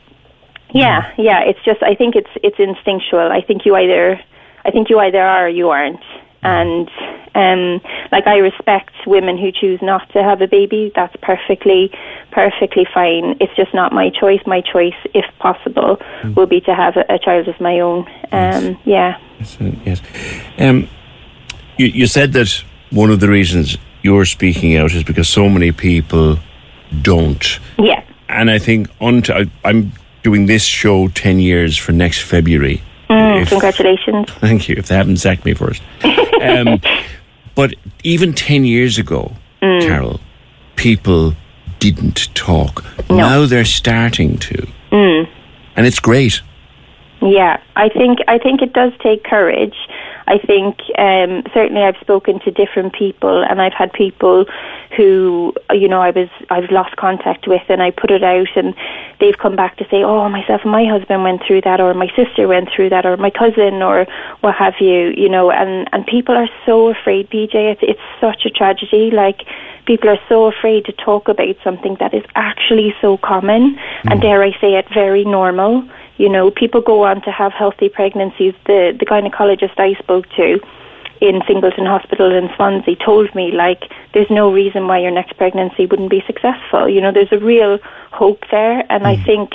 yeah, 0.72 1.12
yeah. 1.18 1.40
It's 1.42 1.62
just 1.64 1.82
I 1.82 1.94
think 1.94 2.16
it's 2.16 2.30
it's 2.42 2.58
instinctual. 2.58 3.30
I 3.32 3.40
think 3.42 3.66
you 3.66 3.76
either 3.76 4.20
I 4.64 4.70
think 4.70 4.90
you 4.90 4.98
either 4.98 5.20
are 5.20 5.46
or 5.46 5.48
you 5.48 5.70
aren't. 5.70 6.02
And 6.42 6.88
um, 7.34 7.80
like 8.12 8.26
I 8.26 8.38
respect 8.38 8.92
women 9.06 9.38
who 9.38 9.52
choose 9.52 9.80
not 9.82 10.08
to 10.12 10.22
have 10.22 10.40
a 10.40 10.46
baby. 10.46 10.90
That's 10.94 11.14
perfectly, 11.22 11.90
perfectly 12.30 12.86
fine. 12.92 13.36
It's 13.40 13.54
just 13.56 13.74
not 13.74 13.92
my 13.92 14.10
choice. 14.10 14.40
My 14.46 14.60
choice, 14.60 14.94
if 15.14 15.26
possible, 15.38 16.00
will 16.34 16.46
be 16.46 16.60
to 16.62 16.74
have 16.74 16.96
a, 16.96 17.04
a 17.14 17.18
child 17.18 17.48
of 17.48 17.60
my 17.60 17.80
own. 17.80 18.06
Um, 18.32 18.78
yeah. 18.84 19.18
Yes, 19.38 19.60
uh, 19.60 19.72
yes. 19.84 20.02
Um, 20.58 20.88
you, 21.78 21.86
you 21.86 22.06
said 22.06 22.32
that 22.32 22.50
one 22.90 23.10
of 23.10 23.20
the 23.20 23.28
reasons 23.28 23.78
you're 24.02 24.24
speaking 24.24 24.76
out 24.76 24.92
is 24.92 25.04
because 25.04 25.28
so 25.28 25.48
many 25.48 25.72
people 25.72 26.38
don't. 27.02 27.58
Yeah. 27.78 28.04
And 28.28 28.50
I 28.50 28.58
think 28.58 28.88
unto, 29.00 29.32
I, 29.32 29.50
I'm 29.64 29.92
doing 30.22 30.46
this 30.46 30.64
show 30.64 31.08
10 31.08 31.40
years 31.40 31.76
for 31.76 31.92
next 31.92 32.22
February. 32.22 32.82
Mm, 33.10 33.42
If- 33.42 33.48
congratulations. 33.50 34.30
Thank 34.40 34.68
you, 34.68 34.76
if 34.78 34.86
they 34.88 34.94
haven't 34.94 35.16
sacked 35.18 35.44
me 35.44 35.52
first. 35.54 35.82
um, 36.42 36.80
but 37.54 37.74
even 38.04 38.32
10 38.32 38.64
years 38.64 38.98
ago, 38.98 39.32
Mm. 39.62 39.86
Carol, 39.86 40.20
people 40.76 41.34
didn't 41.80 42.34
talk. 42.34 42.82
Now 43.10 43.44
they're 43.44 43.66
starting 43.66 44.38
to. 44.38 44.66
Mm. 44.90 45.28
And 45.76 45.86
it's 45.86 46.00
great. 46.00 46.40
Yeah, 47.20 47.58
I 47.76 47.90
think 47.90 48.20
I 48.26 48.38
think 48.38 48.62
it 48.62 48.72
does 48.72 48.92
take 49.02 49.22
courage. 49.24 49.74
I 50.30 50.38
think 50.38 50.78
um, 50.96 51.42
certainly 51.52 51.82
I've 51.82 51.96
spoken 52.00 52.38
to 52.40 52.52
different 52.52 52.92
people, 52.92 53.42
and 53.42 53.60
I've 53.60 53.72
had 53.72 53.92
people 53.92 54.46
who 54.96 55.52
you 55.72 55.88
know 55.88 56.00
I 56.00 56.10
was 56.10 56.28
I've 56.50 56.70
lost 56.70 56.94
contact 56.96 57.48
with, 57.48 57.62
and 57.68 57.82
I 57.82 57.90
put 57.90 58.12
it 58.12 58.22
out, 58.22 58.46
and 58.54 58.72
they've 59.18 59.36
come 59.36 59.56
back 59.56 59.76
to 59.78 59.84
say, 59.90 60.04
oh, 60.04 60.28
myself 60.28 60.60
and 60.62 60.70
my 60.70 60.84
husband 60.84 61.24
went 61.24 61.42
through 61.44 61.62
that, 61.62 61.80
or 61.80 61.92
my 61.94 62.08
sister 62.14 62.46
went 62.46 62.70
through 62.70 62.90
that, 62.90 63.04
or 63.04 63.16
my 63.16 63.30
cousin, 63.30 63.82
or 63.82 64.06
what 64.40 64.54
have 64.54 64.74
you, 64.78 65.12
you 65.16 65.28
know, 65.28 65.50
and 65.50 65.88
and 65.92 66.06
people 66.06 66.36
are 66.36 66.48
so 66.64 66.90
afraid, 66.90 67.28
PJ. 67.28 67.54
It's 67.54 67.82
it's 67.82 68.06
such 68.20 68.46
a 68.46 68.50
tragedy, 68.50 69.10
like 69.10 69.42
people 69.84 70.08
are 70.08 70.20
so 70.28 70.46
afraid 70.46 70.84
to 70.84 70.92
talk 70.92 71.26
about 71.26 71.56
something 71.64 71.96
that 71.98 72.14
is 72.14 72.22
actually 72.36 72.94
so 73.00 73.16
common 73.16 73.74
mm. 73.74 74.12
and 74.12 74.20
dare 74.20 74.44
I 74.44 74.52
say 74.60 74.74
it 74.74 74.86
very 74.94 75.24
normal. 75.24 75.82
You 76.20 76.28
know, 76.28 76.50
people 76.50 76.82
go 76.82 77.04
on 77.04 77.22
to 77.22 77.32
have 77.32 77.52
healthy 77.52 77.88
pregnancies. 77.88 78.52
The 78.66 78.94
the 78.98 79.06
gynecologist 79.06 79.78
I 79.78 79.94
spoke 79.94 80.28
to 80.36 80.60
in 81.22 81.40
Singleton 81.46 81.86
Hospital 81.86 82.30
in 82.30 82.50
Swansea 82.56 82.94
told 82.96 83.34
me 83.34 83.52
like 83.52 83.84
there's 84.12 84.28
no 84.28 84.52
reason 84.52 84.86
why 84.86 84.98
your 84.98 85.12
next 85.12 85.38
pregnancy 85.38 85.86
wouldn't 85.86 86.10
be 86.10 86.22
successful. 86.26 86.90
You 86.90 87.00
know, 87.00 87.10
there's 87.10 87.32
a 87.32 87.38
real 87.38 87.78
hope 88.12 88.42
there 88.50 88.84
and 88.92 89.04
mm. 89.04 89.06
I 89.06 89.16
think 89.24 89.52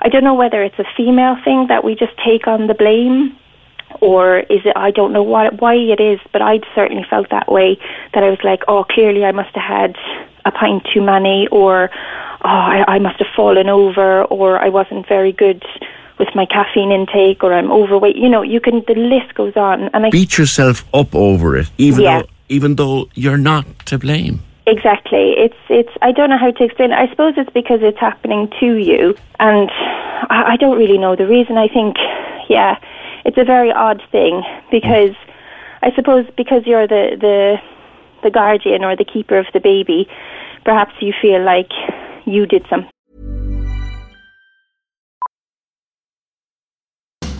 I 0.00 0.08
don't 0.08 0.22
know 0.22 0.34
whether 0.34 0.62
it's 0.62 0.78
a 0.78 0.86
female 0.96 1.36
thing 1.44 1.66
that 1.70 1.82
we 1.82 1.96
just 1.96 2.16
take 2.24 2.46
on 2.46 2.68
the 2.68 2.74
blame 2.74 3.36
or 4.00 4.38
is 4.38 4.62
it 4.64 4.76
I 4.76 4.92
don't 4.92 5.12
know 5.12 5.24
what 5.24 5.60
why 5.60 5.74
it 5.74 5.98
is, 5.98 6.20
but 6.32 6.40
I'd 6.40 6.64
certainly 6.76 7.04
felt 7.10 7.30
that 7.30 7.50
way 7.50 7.78
that 8.14 8.22
I 8.22 8.30
was 8.30 8.42
like, 8.44 8.62
oh, 8.68 8.84
clearly 8.84 9.24
I 9.24 9.32
must 9.32 9.56
have 9.56 9.64
had 9.64 9.96
a 10.44 10.52
pint 10.52 10.86
too 10.94 11.02
many, 11.02 11.48
or 11.48 11.90
oh, 12.44 12.48
I, 12.48 12.84
I 12.86 12.98
must 13.00 13.18
have 13.18 13.28
fallen 13.34 13.68
over, 13.68 14.22
or 14.24 14.58
I 14.58 14.68
wasn't 14.68 15.08
very 15.08 15.32
good 15.32 15.64
with 16.18 16.28
my 16.34 16.46
caffeine 16.46 16.92
intake, 16.92 17.42
or 17.44 17.52
I'm 17.52 17.70
overweight. 17.70 18.16
You 18.16 18.28
know, 18.28 18.42
you 18.42 18.60
can 18.60 18.82
the 18.86 18.94
list 18.94 19.34
goes 19.34 19.56
on, 19.56 19.90
and 19.92 20.06
I 20.06 20.10
beat 20.10 20.38
yourself 20.38 20.84
up 20.94 21.14
over 21.14 21.56
it, 21.56 21.70
even 21.78 22.02
yeah. 22.02 22.22
though 22.22 22.28
even 22.48 22.76
though 22.76 23.08
you're 23.14 23.38
not 23.38 23.64
to 23.86 23.98
blame. 23.98 24.40
Exactly. 24.66 25.34
It's 25.38 25.56
it's. 25.68 25.92
I 26.02 26.12
don't 26.12 26.30
know 26.30 26.38
how 26.38 26.50
to 26.50 26.64
explain. 26.64 26.90
it. 26.92 26.96
I 26.96 27.08
suppose 27.08 27.34
it's 27.36 27.50
because 27.50 27.80
it's 27.82 27.98
happening 27.98 28.50
to 28.60 28.74
you, 28.74 29.14
and 29.38 29.70
I, 30.28 30.52
I 30.52 30.56
don't 30.56 30.76
really 30.76 30.98
know 30.98 31.14
the 31.14 31.26
reason. 31.26 31.56
I 31.56 31.68
think, 31.68 31.96
yeah, 32.48 32.78
it's 33.24 33.38
a 33.38 33.44
very 33.44 33.70
odd 33.70 34.02
thing 34.10 34.42
because 34.70 35.14
I 35.82 35.94
suppose 35.94 36.26
because 36.36 36.66
you're 36.66 36.88
the 36.88 37.16
the 37.20 37.56
the 38.24 38.30
guardian 38.30 38.82
or 38.82 38.96
the 38.96 39.04
keeper 39.04 39.38
of 39.38 39.46
the 39.52 39.60
baby, 39.60 40.08
perhaps 40.64 40.94
you 41.00 41.12
feel 41.22 41.44
like 41.44 41.70
you 42.24 42.46
did 42.46 42.66
something. 42.68 42.90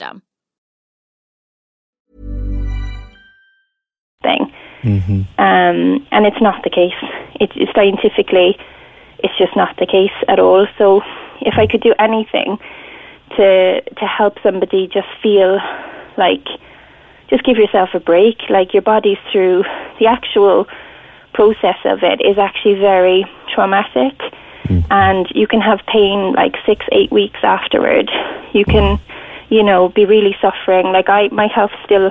system. 0.00 0.22
Thing. 4.22 4.52
Mm-hmm. 4.82 5.20
Um, 5.38 6.06
and 6.10 6.26
it's 6.26 6.40
not 6.40 6.62
the 6.64 6.70
case. 6.70 6.92
It's, 7.40 7.52
it's 7.56 7.72
scientifically, 7.74 8.56
it's 9.18 9.36
just 9.38 9.56
not 9.56 9.76
the 9.78 9.86
case 9.86 10.12
at 10.28 10.38
all. 10.38 10.66
So, 10.78 11.02
if 11.42 11.54
I 11.56 11.66
could 11.66 11.80
do 11.80 11.94
anything 11.98 12.58
to 13.36 13.80
to 13.80 14.06
help 14.06 14.36
somebody 14.42 14.88
just 14.92 15.08
feel 15.22 15.58
like, 16.18 16.44
just 17.30 17.44
give 17.44 17.56
yourself 17.56 17.90
a 17.94 18.00
break. 18.00 18.36
Like 18.50 18.74
your 18.74 18.82
body's 18.82 19.18
through 19.32 19.64
the 19.98 20.06
actual 20.06 20.66
process 21.32 21.76
of 21.84 22.02
it 22.02 22.20
is 22.20 22.36
actually 22.38 22.74
very 22.74 23.24
traumatic, 23.54 24.18
mm. 24.64 24.84
and 24.90 25.26
you 25.34 25.46
can 25.46 25.60
have 25.60 25.80
pain 25.86 26.32
like 26.32 26.56
six, 26.66 26.84
eight 26.92 27.10
weeks 27.10 27.40
afterward. 27.42 28.10
You 28.52 28.64
can 28.64 28.98
you 29.50 29.62
know, 29.62 29.88
be 29.88 30.06
really 30.06 30.34
suffering. 30.40 30.86
Like 30.86 31.08
I, 31.08 31.28
my 31.28 31.48
health 31.48 31.72
still, 31.84 32.10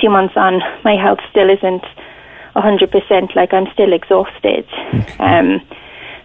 two 0.00 0.10
months 0.10 0.34
on, 0.36 0.60
my 0.82 0.96
health 0.96 1.20
still 1.30 1.48
isn't 1.48 1.84
a 2.56 2.60
hundred 2.60 2.90
percent. 2.90 3.36
Like 3.36 3.52
I'm 3.52 3.70
still 3.72 3.92
exhausted. 3.92 4.66
Okay. 4.94 5.16
Um, 5.18 5.60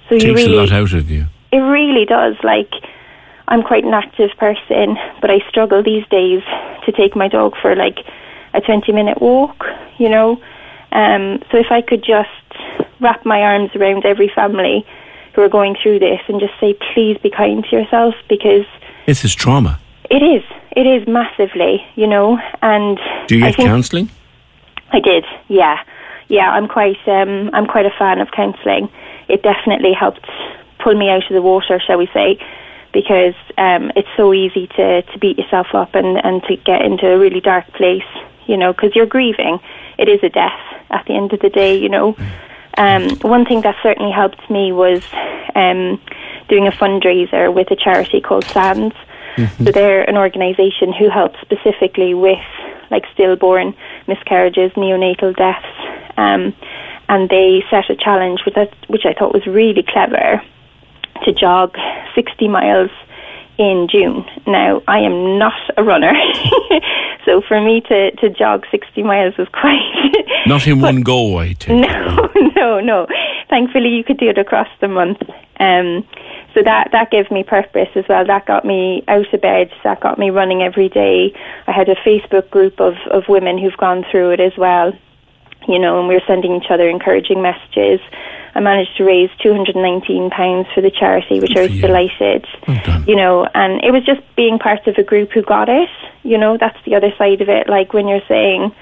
so 0.09 0.15
Takes 0.17 0.23
you 0.25 0.33
really, 0.33 0.57
a 0.57 0.59
lot 0.61 0.71
out 0.71 0.93
of 0.93 1.11
you. 1.11 1.27
It 1.51 1.57
really 1.57 2.05
does. 2.05 2.35
Like 2.43 2.71
I'm 3.47 3.61
quite 3.61 3.83
an 3.83 3.93
active 3.93 4.31
person, 4.37 4.97
but 5.21 5.29
I 5.29 5.39
struggle 5.49 5.83
these 5.83 6.07
days 6.07 6.41
to 6.85 6.91
take 6.91 7.15
my 7.15 7.27
dog 7.27 7.53
for 7.61 7.75
like 7.75 7.99
a 8.53 8.61
20 8.61 8.91
minute 8.91 9.21
walk, 9.21 9.65
you 9.97 10.09
know. 10.09 10.41
Um, 10.91 11.41
so 11.51 11.57
if 11.57 11.71
I 11.71 11.81
could 11.81 12.03
just 12.03 12.29
wrap 12.99 13.25
my 13.25 13.41
arms 13.41 13.71
around 13.75 14.05
every 14.05 14.31
family 14.33 14.85
who 15.33 15.41
are 15.41 15.49
going 15.49 15.75
through 15.81 15.99
this 15.99 16.21
and 16.27 16.39
just 16.39 16.53
say, 16.59 16.75
please 16.93 17.17
be 17.17 17.29
kind 17.29 17.65
to 17.65 17.75
yourself 17.75 18.13
because 18.29 18.65
this 19.05 19.25
is 19.25 19.35
trauma. 19.35 19.79
It 20.13 20.21
is. 20.21 20.43
It 20.77 20.85
is 20.85 21.07
massively, 21.07 21.83
you 21.95 22.05
know. 22.05 22.37
And 22.61 22.99
do 23.25 23.35
you 23.35 23.41
get 23.41 23.55
counselling? 23.57 24.11
I 24.91 24.99
did. 24.99 25.25
Yeah, 25.47 25.81
yeah. 26.27 26.51
I'm 26.51 26.67
quite. 26.67 26.99
Um, 27.07 27.49
I'm 27.51 27.65
quite 27.65 27.87
a 27.87 27.95
fan 27.97 28.21
of 28.21 28.29
counselling. 28.29 28.89
It 29.27 29.41
definitely 29.41 29.91
helped 29.91 30.29
pull 30.83 30.93
me 30.93 31.09
out 31.09 31.23
of 31.23 31.33
the 31.33 31.41
water, 31.41 31.79
shall 31.79 31.97
we 31.97 32.07
say, 32.13 32.37
because 32.93 33.33
um, 33.57 33.91
it's 33.95 34.07
so 34.15 34.35
easy 34.35 34.67
to 34.67 35.01
to 35.01 35.17
beat 35.17 35.39
yourself 35.39 35.73
up 35.73 35.95
and 35.95 36.23
and 36.23 36.43
to 36.43 36.57
get 36.57 36.83
into 36.83 37.11
a 37.11 37.17
really 37.17 37.41
dark 37.41 37.65
place, 37.73 38.03
you 38.45 38.55
know, 38.55 38.71
because 38.71 38.91
you're 38.93 39.07
grieving. 39.07 39.57
It 39.97 40.09
is 40.09 40.19
a 40.21 40.29
death 40.29 40.61
at 40.91 41.07
the 41.07 41.15
end 41.15 41.33
of 41.33 41.39
the 41.39 41.49
day, 41.49 41.75
you 41.75 41.89
know. 41.89 42.15
Um, 42.77 43.17
one 43.21 43.45
thing 43.45 43.61
that 43.61 43.77
certainly 43.81 44.11
helped 44.11 44.47
me 44.47 44.71
was 44.73 45.03
um, 45.55 45.99
doing 46.49 46.67
a 46.67 46.71
fundraiser 46.71 47.51
with 47.51 47.71
a 47.71 47.75
charity 47.75 48.21
called 48.21 48.45
SANDS 48.45 48.93
Mm-hmm. 49.35 49.65
So 49.65 49.71
they're 49.71 50.07
an 50.09 50.17
organisation 50.17 50.93
who 50.93 51.09
helps 51.09 51.39
specifically 51.41 52.13
with 52.13 52.37
like 52.91 53.03
stillborn 53.13 53.75
miscarriages, 54.07 54.71
neonatal 54.73 55.35
deaths, 55.35 55.65
um, 56.17 56.53
and 57.09 57.29
they 57.29 57.63
set 57.69 57.89
a 57.89 57.95
challenge 57.95 58.41
with 58.45 58.55
that, 58.55 58.73
which 58.87 59.05
I 59.05 59.13
thought 59.13 59.33
was 59.33 59.45
really 59.47 59.83
clever, 59.83 60.41
to 61.25 61.33
jog 61.33 61.75
60 62.15 62.47
miles 62.47 62.91
in 63.57 63.87
June. 63.89 64.25
Now, 64.47 64.81
I 64.87 64.99
am 64.99 65.37
not 65.37 65.53
a 65.77 65.83
runner, 65.83 66.13
So 67.25 67.41
for 67.41 67.61
me 67.61 67.81
to, 67.81 68.11
to 68.11 68.29
jog 68.29 68.65
60 68.69 69.03
miles 69.03 69.37
was 69.37 69.47
quite. 69.49 69.79
Not 70.45 70.67
in 70.67 70.81
one 70.81 71.01
go, 71.01 71.37
I 71.37 71.53
take. 71.53 71.69
No, 71.93 72.29
no, 72.55 72.79
no. 72.79 73.07
Thankfully, 73.49 73.89
you 73.89 74.03
could 74.03 74.17
do 74.17 74.29
it 74.29 74.37
across 74.37 74.67
the 74.81 74.87
month. 74.87 75.21
Um, 75.59 76.05
so 76.53 76.61
that 76.63 76.89
that 76.91 77.09
gave 77.09 77.31
me 77.31 77.43
purpose 77.43 77.89
as 77.95 78.05
well. 78.07 78.25
That 78.25 78.45
got 78.45 78.63
me 78.63 79.03
out 79.07 79.33
of 79.33 79.41
bed. 79.41 79.71
That 79.83 80.01
got 80.01 80.19
me 80.19 80.29
running 80.29 80.61
every 80.61 80.89
day. 80.89 81.33
I 81.67 81.71
had 81.71 81.89
a 81.89 81.95
Facebook 81.95 82.49
group 82.49 82.79
of 82.79 82.93
of 83.09 83.23
women 83.27 83.57
who've 83.57 83.77
gone 83.77 84.05
through 84.11 84.31
it 84.31 84.39
as 84.39 84.53
well. 84.57 84.93
You 85.67 85.79
know, 85.79 85.99
and 85.99 86.07
we 86.07 86.15
were 86.15 86.27
sending 86.27 86.53
each 86.55 86.69
other 86.69 86.89
encouraging 86.89 87.41
messages. 87.41 87.99
I 88.53 88.59
managed 88.59 88.97
to 88.97 89.03
raise 89.03 89.29
two 89.41 89.51
hundred 89.51 89.75
and 89.75 89.83
nineteen 89.83 90.29
pounds 90.29 90.67
for 90.75 90.81
the 90.81 90.91
charity, 90.91 91.39
which 91.39 91.55
I 91.55 91.63
was 91.63 91.81
delighted. 91.81 92.45
You 93.07 93.15
know, 93.15 93.47
and 93.53 93.83
it 93.83 93.91
was 93.91 94.05
just 94.05 94.21
being 94.35 94.59
part 94.59 94.85
of 94.87 94.95
a 94.97 95.03
group 95.03 95.31
who 95.31 95.41
got 95.41 95.69
it. 95.69 95.89
You 96.21 96.37
know, 96.37 96.57
that's 96.59 96.77
the 96.85 96.95
other 96.95 97.11
side 97.17 97.41
of 97.41 97.49
it. 97.49 97.67
Like 97.67 97.93
when 97.93 98.07
you're 98.07 98.25
saying 98.27 98.73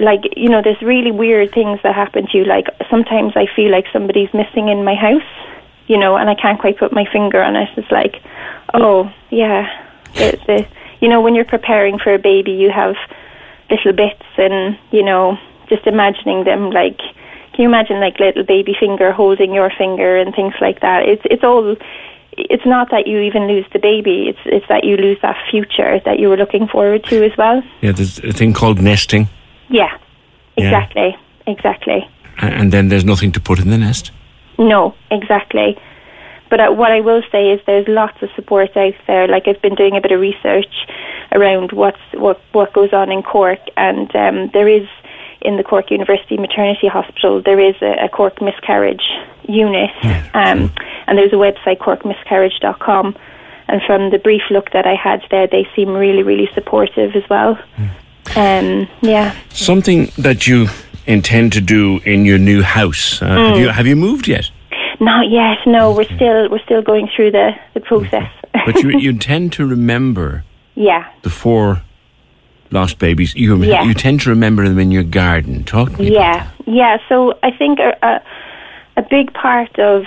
like 0.00 0.20
you 0.36 0.48
know 0.48 0.62
there's 0.62 0.80
really 0.82 1.10
weird 1.10 1.52
things 1.52 1.78
that 1.82 1.94
happen 1.94 2.26
to 2.26 2.38
you 2.38 2.44
like 2.44 2.66
sometimes 2.88 3.32
i 3.34 3.44
feel 3.56 3.70
like 3.70 3.84
somebody's 3.92 4.32
missing 4.32 4.68
in 4.68 4.84
my 4.84 4.94
house 4.94 5.20
you 5.90 5.98
know 5.98 6.16
and 6.16 6.30
i 6.30 6.34
can't 6.34 6.60
quite 6.60 6.78
put 6.78 6.92
my 6.92 7.04
finger 7.12 7.42
on 7.42 7.56
it. 7.56 7.68
It's 7.76 7.90
like 7.90 8.14
oh 8.74 9.12
yeah 9.30 9.62
the, 10.14 10.38
the, 10.46 10.66
you 11.00 11.08
know 11.08 11.20
when 11.20 11.34
you're 11.34 11.52
preparing 11.56 11.98
for 11.98 12.14
a 12.14 12.18
baby 12.18 12.52
you 12.52 12.70
have 12.70 12.94
little 13.70 13.92
bits 13.92 14.28
and 14.36 14.78
you 14.90 15.02
know 15.02 15.38
just 15.68 15.86
imagining 15.86 16.44
them 16.44 16.70
like 16.70 16.98
can 17.52 17.62
you 17.64 17.68
imagine 17.68 18.00
like 18.00 18.18
little 18.18 18.44
baby 18.44 18.74
finger 18.78 19.12
holding 19.12 19.52
your 19.52 19.70
finger 19.76 20.16
and 20.16 20.34
things 20.34 20.54
like 20.60 20.80
that? 20.80 21.08
It's 21.08 21.22
it's 21.24 21.42
all 21.42 21.76
it's 22.32 22.64
not 22.64 22.90
that 22.90 23.06
you 23.06 23.18
even 23.18 23.48
lose 23.48 23.66
the 23.72 23.78
baby. 23.78 24.28
It's 24.28 24.38
it's 24.46 24.66
that 24.68 24.84
you 24.84 24.96
lose 24.96 25.18
that 25.22 25.36
future 25.50 26.00
that 26.04 26.18
you 26.20 26.28
were 26.28 26.36
looking 26.36 26.68
forward 26.68 27.04
to 27.04 27.24
as 27.24 27.36
well. 27.36 27.62
Yeah, 27.80 27.92
there's 27.92 28.18
a 28.20 28.32
thing 28.32 28.52
called 28.52 28.80
nesting, 28.80 29.28
yeah 29.68 29.98
exactly 30.56 31.16
exactly. 31.46 32.08
And 32.38 32.72
then 32.72 32.88
there's 32.88 33.04
nothing 33.04 33.32
to 33.32 33.40
put 33.40 33.58
in 33.58 33.68
the 33.68 33.76
nest. 33.76 34.12
No, 34.58 34.94
exactly. 35.10 35.78
But 36.50 36.60
uh, 36.60 36.72
what 36.72 36.90
I 36.90 37.00
will 37.00 37.22
say 37.30 37.52
is 37.52 37.60
there's 37.64 37.86
lots 37.88 38.20
of 38.22 38.28
support 38.34 38.76
out 38.76 38.94
there. 39.06 39.28
Like 39.28 39.46
I've 39.46 39.62
been 39.62 39.76
doing 39.76 39.96
a 39.96 40.00
bit 40.00 40.10
of 40.10 40.20
research 40.20 40.74
around 41.32 41.72
what's 41.72 42.00
what 42.12 42.40
what 42.52 42.72
goes 42.72 42.92
on 42.92 43.10
in 43.10 43.22
Cork, 43.22 43.60
and 43.76 44.14
um, 44.16 44.50
there 44.52 44.68
is 44.68 44.86
in 45.40 45.56
the 45.56 45.62
Cork 45.62 45.90
University 45.90 46.36
Maternity 46.36 46.88
Hospital 46.88 47.40
there 47.40 47.60
is 47.60 47.76
a, 47.80 48.04
a 48.04 48.08
Cork 48.08 48.42
miscarriage 48.42 49.04
unit, 49.48 49.90
um, 50.34 50.72
and 51.06 51.16
there's 51.16 51.32
a 51.32 51.36
website 51.36 51.78
corkmiscarriage.com. 51.78 53.16
And 53.68 53.80
from 53.86 54.10
the 54.10 54.18
brief 54.18 54.42
look 54.50 54.72
that 54.72 54.84
I 54.84 54.96
had 54.96 55.22
there, 55.30 55.46
they 55.46 55.68
seem 55.76 55.90
really 55.90 56.24
really 56.24 56.50
supportive 56.54 57.14
as 57.14 57.22
well. 57.30 57.58
Um, 58.36 58.88
yeah. 59.00 59.36
Something 59.50 60.10
that 60.18 60.46
you 60.46 60.66
intend 61.06 61.52
to 61.54 61.60
do 61.60 61.98
in 62.04 62.24
your 62.24 62.38
new 62.38 62.62
house. 62.62 63.20
Uh, 63.22 63.26
Have 63.26 63.38
Mm. 63.54 63.60
you 63.60 63.68
have 63.68 63.86
you 63.86 63.96
moved 63.96 64.28
yet? 64.28 64.50
Not 65.00 65.30
yet. 65.30 65.58
No, 65.66 65.92
we're 65.92 66.04
still 66.16 66.48
we're 66.50 66.62
still 66.64 66.82
going 66.82 67.08
through 67.14 67.30
the 67.32 67.52
the 67.74 67.80
process. 67.80 68.30
But 68.66 68.82
you 68.82 68.90
you 69.04 69.12
tend 69.18 69.52
to 69.54 69.66
remember 69.66 70.44
yeah. 70.74 71.04
the 71.22 71.30
four 71.30 71.82
lost 72.70 72.98
babies. 72.98 73.34
You 73.34 73.56
Yeah. 73.62 73.82
you 73.84 73.94
tend 73.94 74.20
to 74.22 74.30
remember 74.30 74.68
them 74.68 74.78
in 74.78 74.90
your 74.90 75.02
garden. 75.04 75.64
Talk 75.64 75.92
to 75.92 76.02
me. 76.02 76.12
Yeah, 76.14 76.46
yeah. 76.66 76.98
So 77.08 77.38
I 77.42 77.50
think 77.50 77.78
a, 77.78 77.96
a, 78.02 78.20
a 78.96 79.02
big 79.02 79.32
part 79.32 79.78
of 79.78 80.04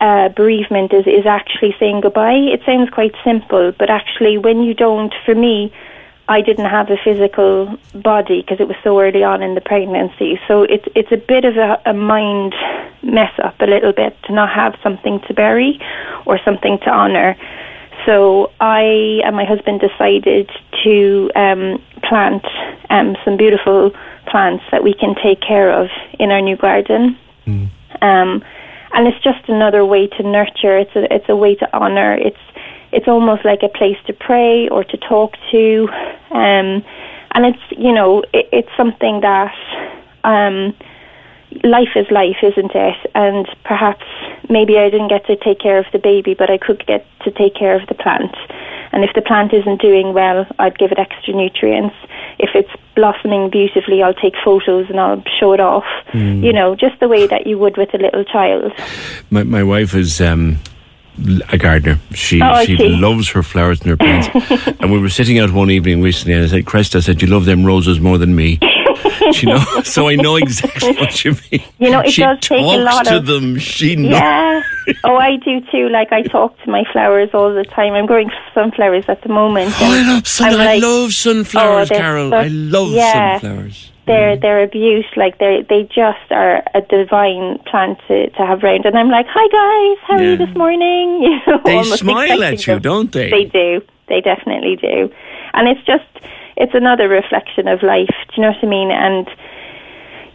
uh, 0.00 0.28
bereavement 0.30 0.92
is 0.92 1.06
is 1.06 1.26
actually 1.26 1.74
saying 1.78 2.00
goodbye. 2.02 2.40
It 2.54 2.60
sounds 2.66 2.90
quite 2.90 3.14
simple, 3.24 3.72
but 3.78 3.88
actually, 3.90 4.36
when 4.38 4.62
you 4.62 4.74
don't, 4.74 5.14
for 5.24 5.34
me, 5.34 5.72
I 6.28 6.40
didn't 6.40 6.70
have 6.70 6.90
a 6.90 6.96
physical 6.96 7.76
body 7.94 8.40
because 8.40 8.58
it 8.60 8.66
was 8.66 8.76
so 8.82 8.98
early 9.00 9.22
on 9.22 9.42
in 9.42 9.54
the 9.54 9.60
pregnancy. 9.60 10.40
So 10.48 10.62
it's 10.62 10.86
it's 10.94 11.12
a 11.12 11.16
bit 11.16 11.44
of 11.44 11.56
a, 11.56 11.80
a 11.84 11.92
mind 11.92 12.54
mess 13.02 13.32
up 13.42 13.60
a 13.60 13.66
little 13.66 13.92
bit 13.92 14.16
to 14.24 14.32
not 14.32 14.50
have 14.50 14.74
something 14.82 15.20
to 15.28 15.34
bury 15.34 15.78
or 16.24 16.38
something 16.44 16.78
to 16.78 16.88
honour. 16.88 17.36
So 18.06 18.52
I 18.60 19.20
and 19.24 19.36
my 19.36 19.44
husband 19.44 19.80
decided 19.80 20.50
to 20.84 21.30
um, 21.36 21.82
plant 22.02 22.44
um, 22.90 23.16
some 23.24 23.36
beautiful 23.36 23.92
plants 24.26 24.64
that 24.70 24.82
we 24.82 24.94
can 24.94 25.14
take 25.22 25.40
care 25.40 25.72
of 25.72 25.88
in 26.18 26.30
our 26.30 26.40
new 26.40 26.56
garden. 26.56 27.18
Um, 28.00 28.42
and 28.94 29.08
it's 29.08 29.22
just 29.22 29.48
another 29.48 29.84
way 29.84 30.06
to 30.06 30.22
nurture. 30.22 30.78
It's 30.78 30.94
a 30.96 31.12
it's 31.12 31.28
a 31.28 31.36
way 31.36 31.54
to 31.56 31.76
honor. 31.76 32.14
It's 32.14 32.38
it's 32.94 33.08
almost 33.08 33.44
like 33.44 33.62
a 33.62 33.68
place 33.68 33.98
to 34.06 34.12
pray 34.12 34.68
or 34.68 34.84
to 34.84 34.96
talk 34.96 35.34
to, 35.50 35.88
um, 36.30 36.84
and 37.32 37.44
it's 37.44 37.64
you 37.70 37.92
know 37.92 38.22
it, 38.32 38.48
it's 38.52 38.70
something 38.76 39.20
that 39.20 39.54
um, 40.22 40.74
life 41.62 41.94
is 41.96 42.06
life, 42.10 42.38
isn't 42.42 42.72
it? 42.74 43.10
And 43.14 43.46
perhaps 43.64 44.04
maybe 44.48 44.78
I 44.78 44.90
didn't 44.90 45.08
get 45.08 45.26
to 45.26 45.36
take 45.36 45.60
care 45.60 45.78
of 45.78 45.86
the 45.92 45.98
baby, 45.98 46.34
but 46.34 46.50
I 46.50 46.58
could 46.58 46.86
get 46.86 47.06
to 47.24 47.30
take 47.30 47.54
care 47.54 47.80
of 47.80 47.86
the 47.88 47.94
plant. 47.94 48.34
And 48.92 49.02
if 49.02 49.10
the 49.14 49.22
plant 49.22 49.52
isn't 49.52 49.80
doing 49.82 50.14
well, 50.14 50.46
I'd 50.60 50.78
give 50.78 50.92
it 50.92 50.98
extra 51.00 51.34
nutrients. 51.34 51.96
If 52.38 52.50
it's 52.54 52.70
blossoming 52.94 53.50
beautifully, 53.50 54.04
I'll 54.04 54.14
take 54.14 54.34
photos 54.44 54.88
and 54.88 55.00
I'll 55.00 55.22
show 55.40 55.52
it 55.52 55.60
off. 55.60 55.84
You 56.44 56.52
know, 56.52 56.76
just 56.76 57.00
the 57.00 57.08
way 57.08 57.26
that 57.26 57.44
you 57.46 57.58
would 57.58 57.76
with 57.76 57.92
a 57.92 57.98
little 57.98 58.24
child. 58.24 58.72
My 59.30 59.42
my 59.42 59.64
wife 59.64 59.94
is 59.94 60.20
um, 60.20 60.60
a 61.48 61.58
gardener. 61.58 61.98
She 62.12 62.40
Oh, 62.42 62.64
she 62.64 62.76
loves 62.76 63.28
her 63.30 63.42
flowers 63.42 63.80
and 63.80 63.90
her 63.90 63.96
plants. 63.96 64.28
and 64.80 64.90
we 64.92 64.98
were 64.98 65.08
sitting 65.08 65.38
out 65.38 65.52
one 65.52 65.70
evening 65.70 66.02
recently, 66.02 66.34
and 66.34 66.44
I 66.44 66.48
said, 66.48 66.64
"Cresta, 66.64 66.96
I 66.96 67.00
said 67.00 67.22
you 67.22 67.28
love 67.28 67.44
them 67.44 67.64
roses 67.64 68.00
more 68.00 68.18
than 68.18 68.34
me." 68.34 68.58
you 69.42 69.48
know, 69.48 69.64
so 69.84 70.08
I 70.08 70.16
know 70.16 70.36
exactly 70.36 70.92
what 70.96 71.24
you 71.24 71.32
mean. 71.50 71.62
You 71.78 71.90
know, 71.90 72.00
it 72.00 72.10
she 72.10 72.22
does 72.22 72.38
take 72.40 72.60
a 72.60 72.78
lot 72.78 73.06
to 73.06 73.16
of- 73.18 73.26
them. 73.26 73.58
She 73.58 73.96
knows. 73.96 74.12
Yeah. 74.12 74.62
oh, 75.04 75.16
I 75.16 75.36
do 75.36 75.60
too. 75.70 75.88
Like 75.88 76.12
I 76.12 76.22
talk 76.22 76.58
to 76.64 76.70
my 76.70 76.84
flowers 76.92 77.30
all 77.32 77.52
the 77.54 77.64
time. 77.64 77.94
I'm 77.94 78.06
growing 78.06 78.30
sunflowers 78.52 79.04
at 79.08 79.22
the 79.22 79.28
moment. 79.28 79.72
Oh, 79.80 79.92
I 79.92 80.14
love 80.14 80.26
sun. 80.26 80.54
I'm 80.54 80.60
I 80.60 80.64
like, 80.64 80.82
love 80.82 81.12
sunflowers, 81.12 81.90
oh, 81.90 81.94
Carol. 81.94 82.34
I 82.34 82.48
love 82.48 82.90
yeah. 82.90 83.38
sunflowers. 83.38 83.90
They're 84.06 84.36
they're 84.36 84.64
a. 84.64 85.04
Like 85.16 85.38
they 85.38 85.64
they 85.68 85.84
just 85.84 86.30
are 86.30 86.62
a 86.74 86.80
divine 86.82 87.58
plant 87.66 87.98
to, 88.08 88.30
to 88.30 88.46
have 88.46 88.62
round. 88.62 88.84
And 88.84 88.96
I'm 88.98 89.08
like, 89.08 89.26
hi 89.28 89.46
guys, 89.48 89.98
how 90.06 90.16
are 90.16 90.22
you 90.22 90.36
this 90.36 90.54
morning? 90.56 91.22
You 91.22 91.40
know, 91.46 91.60
They 91.64 91.82
smile 91.84 92.42
at 92.42 92.66
you, 92.66 92.74
them. 92.74 92.82
don't 92.82 93.12
they? 93.12 93.30
They 93.30 93.44
do. 93.44 93.80
They 94.08 94.20
definitely 94.20 94.76
do. 94.76 95.10
And 95.54 95.68
it's 95.68 95.84
just 95.86 96.04
it's 96.56 96.74
another 96.74 97.08
reflection 97.08 97.68
of 97.68 97.82
life. 97.82 98.14
Do 98.28 98.34
you 98.36 98.42
know 98.42 98.50
what 98.50 98.62
I 98.62 98.66
mean? 98.66 98.90
And 98.90 99.28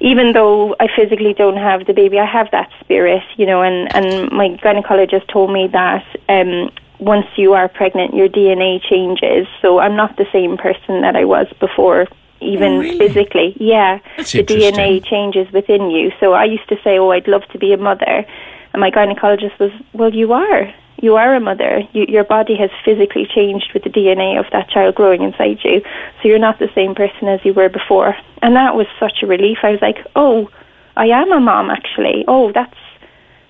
even 0.02 0.34
though 0.34 0.76
I 0.80 0.88
physically 0.96 1.34
don't 1.34 1.58
have 1.58 1.86
the 1.86 1.94
baby, 1.94 2.20
I 2.20 2.26
have 2.26 2.50
that 2.52 2.70
spirit, 2.80 3.24
you 3.38 3.46
know, 3.46 3.62
and, 3.62 3.94
and 3.96 4.32
my 4.32 4.50
gynecologist 4.64 5.28
told 5.32 5.52
me 5.52 5.68
that 5.68 6.06
um, 6.30 6.70
once 7.00 7.26
you 7.36 7.54
are 7.54 7.68
pregnant, 7.68 8.14
your 8.14 8.30
DNA 8.30 8.82
changes. 8.82 9.48
So 9.62 9.80
I'm 9.80 9.96
not 9.96 10.16
the 10.18 10.26
same 10.32 10.58
person 10.58 11.02
that 11.02 11.16
I 11.16 11.26
was 11.26 11.48
before, 11.60 12.08
even 12.42 12.74
Oh, 12.74 12.78
really? 12.80 12.98
physically. 12.98 13.56
Yeah, 13.60 14.00
That's 14.18 14.32
the. 14.32 14.44
DNA 14.44 15.04
changes 15.06 15.52
within 15.54 15.90
you. 15.92 16.12
So 16.20 16.34
I 16.34 16.46
used 16.46 16.68
to 16.70 16.78
say, 16.84 16.98
oh, 16.98 17.12
I'd 17.12 17.28
love 17.28 17.44
to 17.52 17.58
be 17.58 17.74
a 17.74 17.78
mother. 17.78 18.26
And 18.74 18.80
my 18.82 18.92
gynecologist 18.92 19.58
was, 19.60 19.72
well, 19.94 20.14
you 20.14 20.32
are. 20.34 20.74
You 21.02 21.16
are 21.16 21.34
a 21.34 21.40
mother. 21.40 21.82
You, 21.94 22.06
your 22.10 22.24
body 22.26 22.56
has 22.58 22.70
physically 22.84 23.26
changed 23.34 23.72
with 23.74 23.84
the 23.84 23.90
DNA 23.90 24.38
of 24.40 24.46
that 24.52 24.70
child 24.70 24.96
growing 24.96 25.22
inside 25.24 25.60
you. 25.64 25.82
So 26.22 26.28
you're 26.28 26.40
not 26.40 26.60
the 26.60 26.70
same 26.76 26.94
person 26.94 27.28
as 27.30 27.40
you 27.46 27.54
were 27.54 27.70
before. 27.70 28.16
And 28.42 28.56
that 28.56 28.76
was 28.76 28.86
such 29.00 29.24
a 29.24 29.26
relief. 29.26 29.60
I 29.64 29.72
was 29.72 29.82
like, 29.82 29.98
oh, 30.16 30.50
I 30.98 31.06
am 31.08 31.32
a 31.32 31.40
mom 31.40 31.70
actually. 31.70 32.26
Oh, 32.28 32.52
that's 32.52 32.76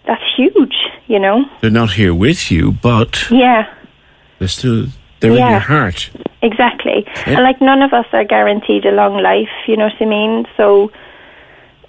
that's 0.06 0.22
huge, 0.38 0.76
you 1.08 1.20
know? 1.20 1.44
They're 1.62 1.70
not 1.70 1.92
here 1.94 2.14
with 2.14 2.50
you, 2.52 2.72
but 2.72 3.30
Yeah, 3.30 3.72
they're 4.40 4.48
still 4.48 4.88
they're 5.20 5.32
in 5.32 5.38
Yeah. 5.38 5.52
your 5.52 5.60
heart. 5.60 6.10
exactly. 6.42 7.06
And 7.26 7.44
like 7.44 7.62
none 7.62 7.82
of 7.82 7.94
us 7.94 8.06
are 8.14 8.24
guaranteed 8.24 8.86
a 8.86 8.92
long 8.92 9.22
life, 9.22 9.50
you 9.68 9.78
know 9.78 9.86
what 9.86 10.02
I 10.02 10.06
mean? 10.06 10.46
So 10.58 10.92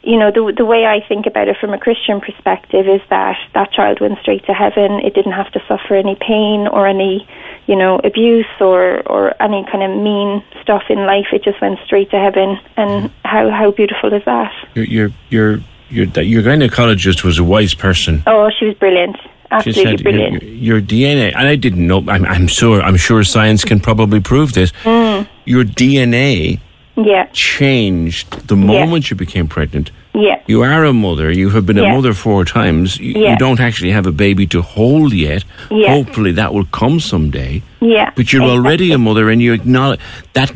you 0.02 0.18
know, 0.18 0.30
the 0.30 0.52
the 0.56 0.64
way 0.64 0.86
I 0.86 1.06
think 1.06 1.26
about 1.26 1.48
it 1.48 1.58
from 1.60 1.74
a 1.74 1.78
Christian 1.78 2.20
perspective 2.20 2.88
is 2.88 3.02
that 3.10 3.36
that 3.52 3.70
child 3.72 4.00
went 4.00 4.18
straight 4.20 4.44
to 4.46 4.54
heaven. 4.54 5.00
It 5.00 5.14
didn't 5.14 5.32
have 5.32 5.52
to 5.52 5.60
suffer 5.68 5.94
any 5.94 6.16
pain 6.16 6.66
or 6.68 6.86
any, 6.86 7.28
you 7.66 7.76
know, 7.76 8.00
abuse 8.02 8.46
or 8.60 9.02
or 9.06 9.34
any 9.42 9.66
kind 9.70 9.82
of 9.82 9.90
mean 9.90 10.42
stuff 10.62 10.84
in 10.88 11.04
life. 11.04 11.26
It 11.32 11.44
just 11.44 11.60
went 11.60 11.78
straight 11.84 12.10
to 12.12 12.18
heaven. 12.18 12.58
And 12.76 12.90
mm-hmm. 12.90 13.28
how 13.28 13.50
how 13.50 13.70
beautiful 13.72 14.12
is 14.14 14.24
that? 14.24 14.52
Your 14.74 14.84
your 14.86 15.10
your 15.28 15.60
your, 15.90 16.06
that 16.06 16.24
your 16.24 16.42
gynecologist 16.42 17.22
was 17.22 17.38
a 17.38 17.44
wise 17.44 17.74
person. 17.74 18.22
Oh, 18.26 18.50
she 18.58 18.66
was 18.66 18.74
brilliant. 18.76 19.16
She 19.50 19.56
Absolutely 19.70 19.82
said 19.82 20.00
your, 20.00 20.12
brilliant. 20.12 20.42
your, 20.44 20.78
your 20.78 20.80
DNA, 20.80 21.34
and 21.36 21.48
I 21.48 21.56
didn't 21.56 21.84
know. 21.84 22.04
I'm, 22.08 22.24
I'm 22.24 22.46
sure. 22.46 22.80
I'm 22.82 22.96
sure 22.96 23.24
science 23.24 23.64
can 23.64 23.80
probably 23.80 24.20
prove 24.20 24.52
this. 24.52 24.70
Mm. 24.84 25.26
Your 25.44 25.64
DNA 25.64 26.60
yeah, 26.96 27.26
changed 27.32 28.46
the 28.46 28.54
moment 28.54 29.10
you 29.10 29.16
became 29.16 29.48
pregnant. 29.48 29.90
yeah, 30.14 30.40
You 30.46 30.62
are 30.62 30.84
a 30.84 30.92
mother. 30.92 31.32
You 31.32 31.50
have 31.50 31.66
been 31.66 31.78
a 31.78 31.88
mother 31.96 32.12
four 32.14 32.44
times. 32.44 32.98
You, 32.98 33.12
Yeah. 33.22 33.32
you 33.32 33.38
don't 33.38 33.58
actually 33.58 33.90
have 33.90 34.06
a 34.06 34.12
baby 34.12 34.46
to 34.48 34.62
hold 34.62 35.12
yet. 35.12 35.44
Yeah. 35.70 35.94
Hopefully, 35.94 36.30
that 36.32 36.54
will 36.54 36.66
come 36.66 37.00
someday. 37.00 37.62
yeah. 37.80 38.10
But 38.14 38.32
you're 38.32 38.42
already 38.44 38.92
a 38.92 38.98
mother, 38.98 39.30
and 39.30 39.42
you 39.42 39.52
acknowledge 39.52 40.00
that. 40.34 40.52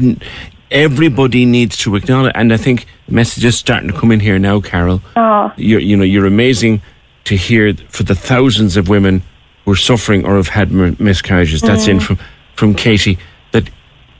everybody 0.70 1.44
needs 1.46 1.76
to 1.78 1.94
acknowledge. 1.96 2.32
And 2.34 2.52
I 2.52 2.56
think 2.56 2.86
messages 3.08 3.56
starting 3.58 3.88
to 3.92 3.96
come 3.98 4.10
in 4.10 4.20
here 4.20 4.38
now, 4.38 4.60
Carol. 4.60 5.00
Oh. 5.16 5.52
You're, 5.56 5.80
you 5.80 5.96
know, 5.96 6.04
you're 6.04 6.26
amazing 6.26 6.82
to 7.24 7.36
hear 7.36 7.74
for 7.88 8.02
the 8.02 8.14
thousands 8.14 8.76
of 8.76 8.88
women 8.88 9.22
who 9.64 9.72
are 9.72 9.76
suffering 9.76 10.24
or 10.26 10.36
have 10.36 10.48
had 10.48 10.70
miscarriages. 10.72 11.60
That's 11.60 11.86
in 11.88 11.98
mm. 11.98 12.02
from 12.02 12.18
from 12.54 12.74
Katie. 12.74 13.18
That 13.52 13.70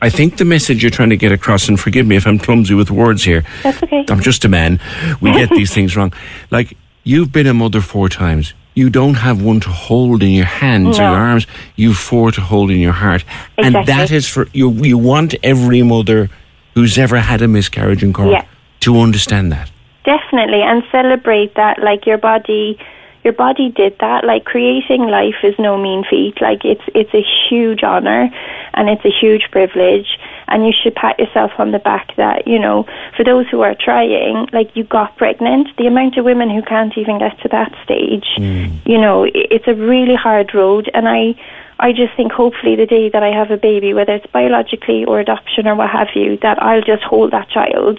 I 0.01 0.11
think 0.11 0.39
the 0.39 0.45
message 0.45 0.83
you're 0.83 0.91
trying 0.91 1.11
to 1.11 1.17
get 1.17 1.33
across, 1.33 1.69
and 1.69 1.79
forgive 1.79 2.07
me 2.07 2.17
if 2.17 2.27
I'm 2.27 2.39
clumsy 2.39 2.75
with 2.75 2.91
words 2.91 3.25
here. 3.25 3.45
That's 3.63 3.83
okay. 3.83 4.05
I'm 4.09 4.21
just 4.21 4.45
a 4.45 4.49
man. 4.49 4.81
We 5.21 5.33
get 5.33 5.51
these 5.51 5.73
things 5.77 5.97
wrong. 5.97 6.13
Like 6.51 6.77
you've 7.05 7.33
been 7.33 7.47
a 7.47 7.55
mother 7.55 7.81
four 7.81 8.09
times. 8.09 8.55
You 8.75 8.91
don't 8.91 9.15
have 9.15 9.41
one 9.41 9.61
to 9.61 9.71
hold 9.71 10.23
in 10.23 10.31
your 10.31 10.47
hands 10.47 10.99
or 10.99 11.03
your 11.03 11.13
arms. 11.13 11.47
You've 11.77 11.97
four 11.97 12.33
to 12.33 12.41
hold 12.41 12.73
in 12.73 12.81
your 12.81 12.93
heart, 12.93 13.25
and 13.57 13.75
that 13.87 14.11
is 14.11 14.29
for 14.29 14.49
you. 14.53 14.71
You 14.73 14.99
want 14.99 15.35
every 15.43 15.83
mother 15.83 16.29
who's 16.75 16.99
ever 16.99 17.19
had 17.21 17.41
a 17.41 17.47
miscarriage 17.47 18.03
in 18.03 18.13
Cork 18.13 18.33
Yeah. 18.33 18.45
to 18.81 18.99
understand 18.99 19.53
that. 19.53 19.71
Definitely, 20.05 20.61
and 20.63 20.83
celebrate 20.91 21.55
that. 21.55 21.79
Like 21.79 22.05
your 22.05 22.19
body, 22.19 22.79
your 23.25 23.33
body 23.33 23.71
did 23.71 23.97
that. 24.01 24.25
Like 24.25 24.45
creating 24.45 25.09
life 25.09 25.43
is 25.43 25.55
no 25.59 25.79
mean 25.79 26.05
feat. 26.09 26.41
Like 26.41 26.65
it's 26.65 26.83
it's 26.95 27.13
a 27.15 27.25
huge 27.49 27.83
honor, 27.83 28.31
and 28.75 28.89
it's 28.89 29.05
a 29.05 29.11
huge 29.11 29.51
privilege. 29.51 30.19
And 30.47 30.67
you 30.67 30.73
should 30.73 30.95
pat 30.95 31.19
yourself 31.19 31.53
on 31.59 31.73
the 31.73 31.79
back 31.79 32.15
that 32.17 32.47
you 32.47 32.59
know, 32.59 32.87
for 33.17 33.25
those 33.25 33.49
who 33.49 33.63
are 33.63 33.75
trying, 33.75 34.49
like 34.53 34.77
you 34.77 34.85
got 34.85 35.17
pregnant. 35.17 35.69
The 35.79 35.87
amount 35.87 36.19
of 36.19 36.25
women 36.25 36.51
who 36.51 36.63
can't 36.63 36.97
even 36.97 37.19
get 37.19 37.41
to 37.41 37.49
that 37.49 37.75
stage, 37.83 38.27
hmm. 38.37 38.77
you 38.85 38.99
know, 38.99 39.27
it's 39.35 39.67
a 39.67 39.75
really 39.75 40.15
hard 40.15 40.55
road. 40.55 40.91
And 40.95 41.09
I. 41.09 41.35
I 41.77 41.91
just 41.91 42.15
think 42.15 42.31
hopefully 42.31 42.77
the 42.77 42.87
day 42.87 43.09
that 43.09 43.25
I 43.25 43.37
have 43.37 43.51
a 43.51 43.57
baby, 43.57 43.95
whether 43.95 44.15
it's 44.15 44.29
biologically 44.29 45.05
or 45.05 45.19
adoption 45.19 45.67
or 45.67 45.75
what 45.75 45.91
have 45.91 46.07
you, 46.15 46.37
that 46.37 46.63
I'll 46.63 46.83
just 46.83 47.03
hold 47.03 47.33
that 47.33 47.51
child 47.51 47.99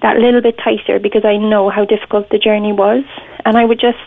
that 0.00 0.16
little 0.16 0.40
bit 0.40 0.56
tighter 0.58 0.98
because 0.98 1.24
I 1.24 1.36
know 1.36 1.68
how 1.68 1.84
difficult 1.84 2.30
the 2.30 2.38
journey 2.38 2.72
was. 2.72 3.04
And 3.44 3.56
I 3.56 3.64
would 3.66 3.78
just 3.78 3.98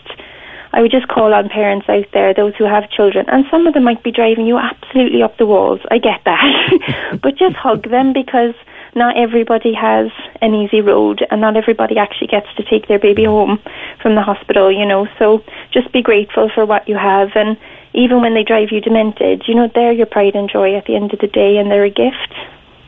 I 0.74 0.80
would 0.80 0.90
just 0.90 1.06
call 1.08 1.32
on 1.32 1.48
parents 1.48 1.88
out 1.88 2.06
there, 2.12 2.34
those 2.34 2.54
who 2.56 2.64
have 2.64 2.90
children, 2.90 3.26
and 3.28 3.44
some 3.50 3.66
of 3.66 3.74
them 3.74 3.84
might 3.84 4.02
be 4.02 4.10
driving 4.10 4.46
you 4.46 4.58
absolutely 4.58 5.22
up 5.22 5.38
the 5.38 5.46
walls. 5.46 5.80
I 5.90 5.98
get 5.98 6.20
that. 6.24 7.18
but 7.22 7.36
just 7.36 7.54
hug 7.54 7.88
them 7.88 8.12
because 8.12 8.54
not 8.96 9.16
everybody 9.16 9.72
has 9.72 10.10
an 10.42 10.54
easy 10.54 10.80
road 10.80 11.24
and 11.30 11.40
not 11.40 11.56
everybody 11.56 11.96
actually 11.98 12.26
gets 12.26 12.52
to 12.56 12.64
take 12.64 12.88
their 12.88 12.98
baby 12.98 13.24
home 13.24 13.60
from 14.02 14.16
the 14.16 14.22
hospital, 14.22 14.70
you 14.70 14.84
know. 14.84 15.06
So 15.18 15.44
just 15.72 15.92
be 15.92 16.02
grateful 16.02 16.50
for 16.52 16.66
what 16.66 16.88
you 16.88 16.96
have 16.96 17.30
and 17.34 17.56
even 17.92 18.20
when 18.20 18.34
they 18.34 18.42
drive 18.42 18.72
you 18.72 18.80
demented, 18.80 19.44
you 19.46 19.54
know, 19.54 19.70
they're 19.72 19.92
your 19.92 20.06
pride 20.06 20.34
and 20.34 20.50
joy 20.50 20.74
at 20.74 20.86
the 20.86 20.96
end 20.96 21.12
of 21.12 21.20
the 21.20 21.28
day 21.28 21.58
and 21.58 21.70
they're 21.70 21.84
a 21.84 21.90
gift. 21.90 22.34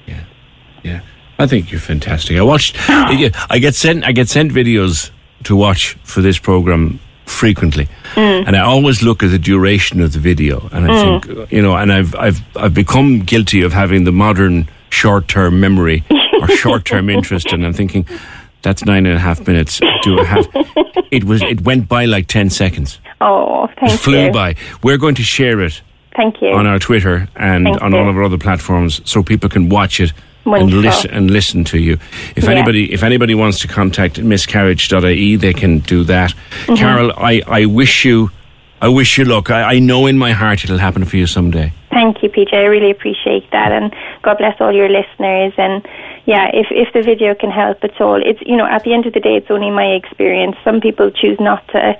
Yeah, 0.06 0.24
Yeah. 0.82 1.00
I 1.38 1.46
think 1.46 1.70
you're 1.70 1.80
fantastic. 1.80 2.36
I 2.36 2.42
watched. 2.42 2.76
I 2.88 3.58
get 3.60 3.74
sent. 3.74 4.04
I 4.04 4.12
get 4.12 4.28
sent 4.28 4.52
videos 4.52 5.10
to 5.44 5.54
watch 5.54 5.92
for 6.02 6.22
this 6.22 6.38
program 6.38 6.98
frequently, 7.26 7.88
mm. 8.14 8.46
and 8.46 8.56
I 8.56 8.60
always 8.60 9.02
look 9.02 9.22
at 9.22 9.30
the 9.30 9.38
duration 9.38 10.00
of 10.00 10.12
the 10.12 10.18
video, 10.18 10.68
and 10.72 10.86
I 10.86 10.88
mm. 10.88 11.24
think 11.24 11.52
you 11.52 11.62
know, 11.62 11.76
and 11.76 11.92
I've 11.92 12.14
I've 12.14 12.40
I've 12.56 12.74
become 12.74 13.20
guilty 13.20 13.62
of 13.62 13.72
having 13.72 14.04
the 14.04 14.12
modern 14.12 14.68
short-term 14.90 15.60
memory 15.60 16.04
or 16.40 16.48
short-term 16.48 17.10
interest, 17.10 17.52
and 17.52 17.64
I'm 17.64 17.74
thinking. 17.74 18.06
That's 18.62 18.84
nine 18.84 19.06
and 19.06 19.14
a 19.14 19.20
half 19.20 19.46
minutes. 19.46 19.80
Do 20.02 20.18
I 20.18 20.24
have? 20.24 20.48
It 21.12 21.22
was. 21.22 21.40
It 21.40 21.60
went 21.60 21.88
by 21.88 22.06
like 22.06 22.26
ten 22.26 22.50
seconds. 22.50 22.98
Oh, 23.20 23.68
thank 23.78 23.92
It 23.92 23.98
flew 23.98 24.24
you. 24.24 24.32
by. 24.32 24.56
We're 24.82 24.98
going 24.98 25.14
to 25.14 25.22
share 25.22 25.60
it 25.60 25.82
Thank 26.16 26.42
you. 26.42 26.48
on 26.48 26.66
our 26.66 26.80
Twitter 26.80 27.28
and 27.36 27.66
Thank 27.66 27.80
on 27.80 27.92
you. 27.92 27.98
all 27.98 28.08
of 28.08 28.16
our 28.16 28.24
other 28.24 28.38
platforms, 28.38 29.00
so 29.04 29.22
people 29.22 29.48
can 29.48 29.68
watch 29.68 30.00
it 30.00 30.12
and 30.46 30.72
listen 30.72 31.10
and 31.10 31.30
listen 31.30 31.64
to 31.64 31.78
you. 31.78 31.98
If 32.36 32.44
Yeah. 32.44 32.50
anybody 32.52 32.92
if 32.92 33.02
anybody 33.02 33.34
wants 33.34 33.58
to 33.60 33.68
contact 33.68 34.18
miscarriage.ie, 34.22 35.36
they 35.36 35.52
can 35.52 35.78
do 35.80 36.04
that. 36.04 36.30
Mm-hmm. 36.32 36.74
Carol, 36.74 37.12
I, 37.16 37.42
I 37.46 37.66
wish 37.66 38.04
you 38.04 38.30
I 38.80 38.88
wish 38.88 39.16
you 39.18 39.24
luck. 39.24 39.50
I, 39.50 39.76
I 39.76 39.78
know 39.78 40.06
in 40.06 40.18
my 40.18 40.32
heart 40.32 40.62
it'll 40.64 40.78
happen 40.78 41.04
for 41.04 41.16
you 41.16 41.26
someday. 41.26 41.72
Thank 41.90 42.22
you, 42.22 42.28
PJ. 42.28 42.52
I 42.52 42.64
really 42.66 42.90
appreciate 42.90 43.50
that, 43.52 43.72
and 43.72 43.94
God 44.22 44.36
bless 44.36 44.60
all 44.60 44.70
your 44.72 44.88
listeners. 44.90 45.54
And 45.56 45.82
yeah, 46.26 46.50
if 46.52 46.66
if 46.70 46.92
the 46.92 47.00
video 47.02 47.34
can 47.34 47.50
help 47.50 47.82
at 47.82 47.98
all, 48.02 48.20
it's 48.22 48.40
you 48.42 48.54
know 48.56 48.66
at 48.66 48.82
the 48.84 48.92
end 48.92 49.06
of 49.06 49.14
the 49.14 49.20
day, 49.20 49.34
it's 49.36 49.50
only 49.50 49.70
my 49.70 49.86
experience. 49.94 50.56
Some 50.62 50.80
people 50.82 51.10
choose 51.10 51.40
not 51.40 51.66
to 51.68 51.96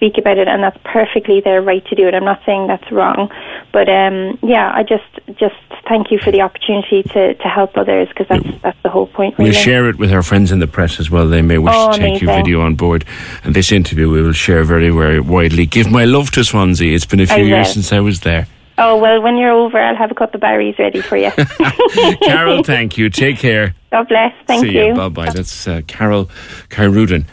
speak 0.00 0.16
about 0.16 0.38
it, 0.38 0.48
and 0.48 0.62
that's 0.62 0.78
perfectly 0.82 1.40
their 1.40 1.60
right 1.60 1.84
to 1.86 1.94
do 1.94 2.08
it. 2.08 2.14
I'm 2.14 2.24
not 2.24 2.40
saying 2.46 2.68
that's 2.68 2.90
wrong, 2.90 3.30
but 3.70 3.86
um, 3.90 4.38
yeah, 4.42 4.72
I 4.74 4.82
just 4.82 5.04
just 5.38 5.54
thank 5.86 6.10
you 6.10 6.18
for 6.18 6.32
the 6.32 6.40
opportunity 6.40 7.02
to 7.02 7.34
to 7.34 7.48
help 7.48 7.76
others 7.76 8.08
because 8.08 8.26
that's 8.28 8.62
that's 8.62 8.82
the 8.82 8.88
whole 8.88 9.08
point. 9.08 9.36
We'll 9.36 9.52
share 9.52 9.90
it 9.90 9.98
with 9.98 10.10
our 10.10 10.22
friends 10.22 10.52
in 10.52 10.58
the 10.58 10.66
press 10.66 10.98
as 11.00 11.10
well. 11.10 11.28
They 11.28 11.42
may 11.42 11.58
wish 11.58 11.74
Oh, 11.76 11.92
to 11.92 11.98
take 11.98 12.22
your 12.22 12.34
video 12.34 12.62
on 12.62 12.76
board. 12.76 13.04
And 13.44 13.54
this 13.54 13.70
interview 13.72 14.10
we 14.10 14.22
will 14.22 14.32
share 14.32 14.64
very, 14.64 14.88
very 14.88 15.20
widely. 15.20 15.66
Give 15.66 15.90
my 15.90 16.06
love 16.06 16.30
to 16.32 16.44
Swansea. 16.44 16.94
It's 16.94 17.06
been 17.06 17.20
a 17.20 17.26
few 17.26 17.44
years 17.44 17.70
since 17.72 17.92
I 17.92 18.00
was 18.00 18.20
there. 18.20 18.46
Oh 18.78 18.96
well, 18.96 19.20
when 19.20 19.36
you're 19.36 19.50
over, 19.50 19.78
I'll 19.78 19.96
have 19.96 20.10
a 20.10 20.14
cup 20.14 20.34
of 20.34 20.40
Barry's 20.40 20.78
ready 20.78 21.02
for 21.02 21.18
you. 21.18 21.30
Carol, 22.22 22.64
thank 22.64 22.96
you. 22.96 23.10
Take 23.10 23.36
care. 23.36 23.74
God 23.92 24.08
bless. 24.08 24.32
Thank 24.46 24.64
See 24.64 24.78
you. 24.78 24.94
Bye 24.94 25.08
bye. 25.10 25.30
That's 25.30 25.68
uh, 25.68 25.82
Carol 25.86 26.30
Carrudin 26.70 27.26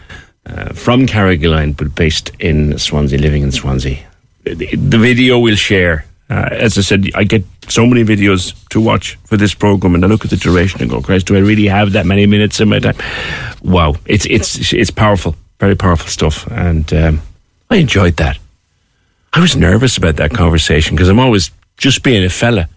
uh, 0.48 0.74
from 0.74 1.06
Carrigaline, 1.06 1.76
but 1.76 1.94
based 1.94 2.32
in 2.40 2.78
Swansea, 2.78 3.20
living 3.20 3.44
in 3.44 3.52
Swansea. 3.52 3.98
The, 4.44 4.76
the 4.76 4.98
video 4.98 5.40
we'll 5.40 5.56
share. 5.56 6.06
Uh, 6.30 6.50
as 6.52 6.78
I 6.78 6.82
said, 6.82 7.10
I 7.16 7.24
get 7.24 7.44
so 7.68 7.86
many 7.86 8.04
videos 8.04 8.54
to 8.70 8.82
watch 8.82 9.16
for 9.26 9.38
this 9.38 9.54
program, 9.54 9.96
and 9.96 10.04
I 10.04 10.08
look 10.08 10.24
at 10.24 10.32
the 10.32 10.38
duration 10.38 10.82
and 10.82 10.90
go, 10.90 11.02
"Christ, 11.02 11.28
do 11.28 11.36
I 11.36 11.40
really 11.40 11.68
have 11.68 11.94
that 11.94 12.06
many 12.06 12.26
minutes 12.26 12.60
in 12.60 12.70
my 12.70 12.80
time?" 12.80 12.96
Wow, 13.62 13.96
it's 14.06 14.26
it's 14.26 14.74
it's 14.74 14.92
powerful, 14.92 15.36
very 15.60 15.76
powerful 15.76 16.08
stuff, 16.08 16.48
and 16.52 16.94
um, 16.94 17.22
I 17.70 17.78
enjoyed 17.78 18.18
that. 18.18 18.38
I 19.34 19.40
was 19.40 19.56
nervous 19.56 19.98
about 19.98 20.16
that 20.16 20.32
conversation 20.32 20.96
because 20.96 21.10
I'm 21.10 21.20
always 21.20 21.52
just 21.78 22.04
being 22.04 22.24
a 22.24 22.30
fella. 22.30 22.68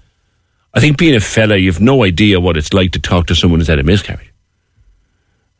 I 0.74 0.80
think 0.80 0.98
being 0.98 1.16
a 1.16 1.20
fella, 1.20 1.56
you've 1.56 1.80
no 1.80 2.04
idea 2.04 2.38
what 2.40 2.56
it's 2.56 2.72
like 2.72 2.92
to 2.92 3.00
talk 3.00 3.26
to 3.26 3.34
someone 3.34 3.60
who's 3.60 3.68
had 3.68 3.78
a 3.78 3.84
miscarriage. 3.84 4.32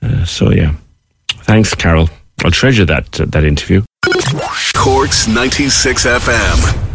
Uh, 0.02 0.24
so 0.24 0.50
yeah, 0.50 0.74
thanks, 1.44 1.74
Carol. 1.74 2.08
I'll 2.44 2.50
treasure 2.50 2.84
that 2.86 3.20
uh, 3.20 3.26
that 3.26 3.44
interview. 3.44 3.82
Corks 4.74 5.28
96 5.28 6.06
FM. 6.06 6.89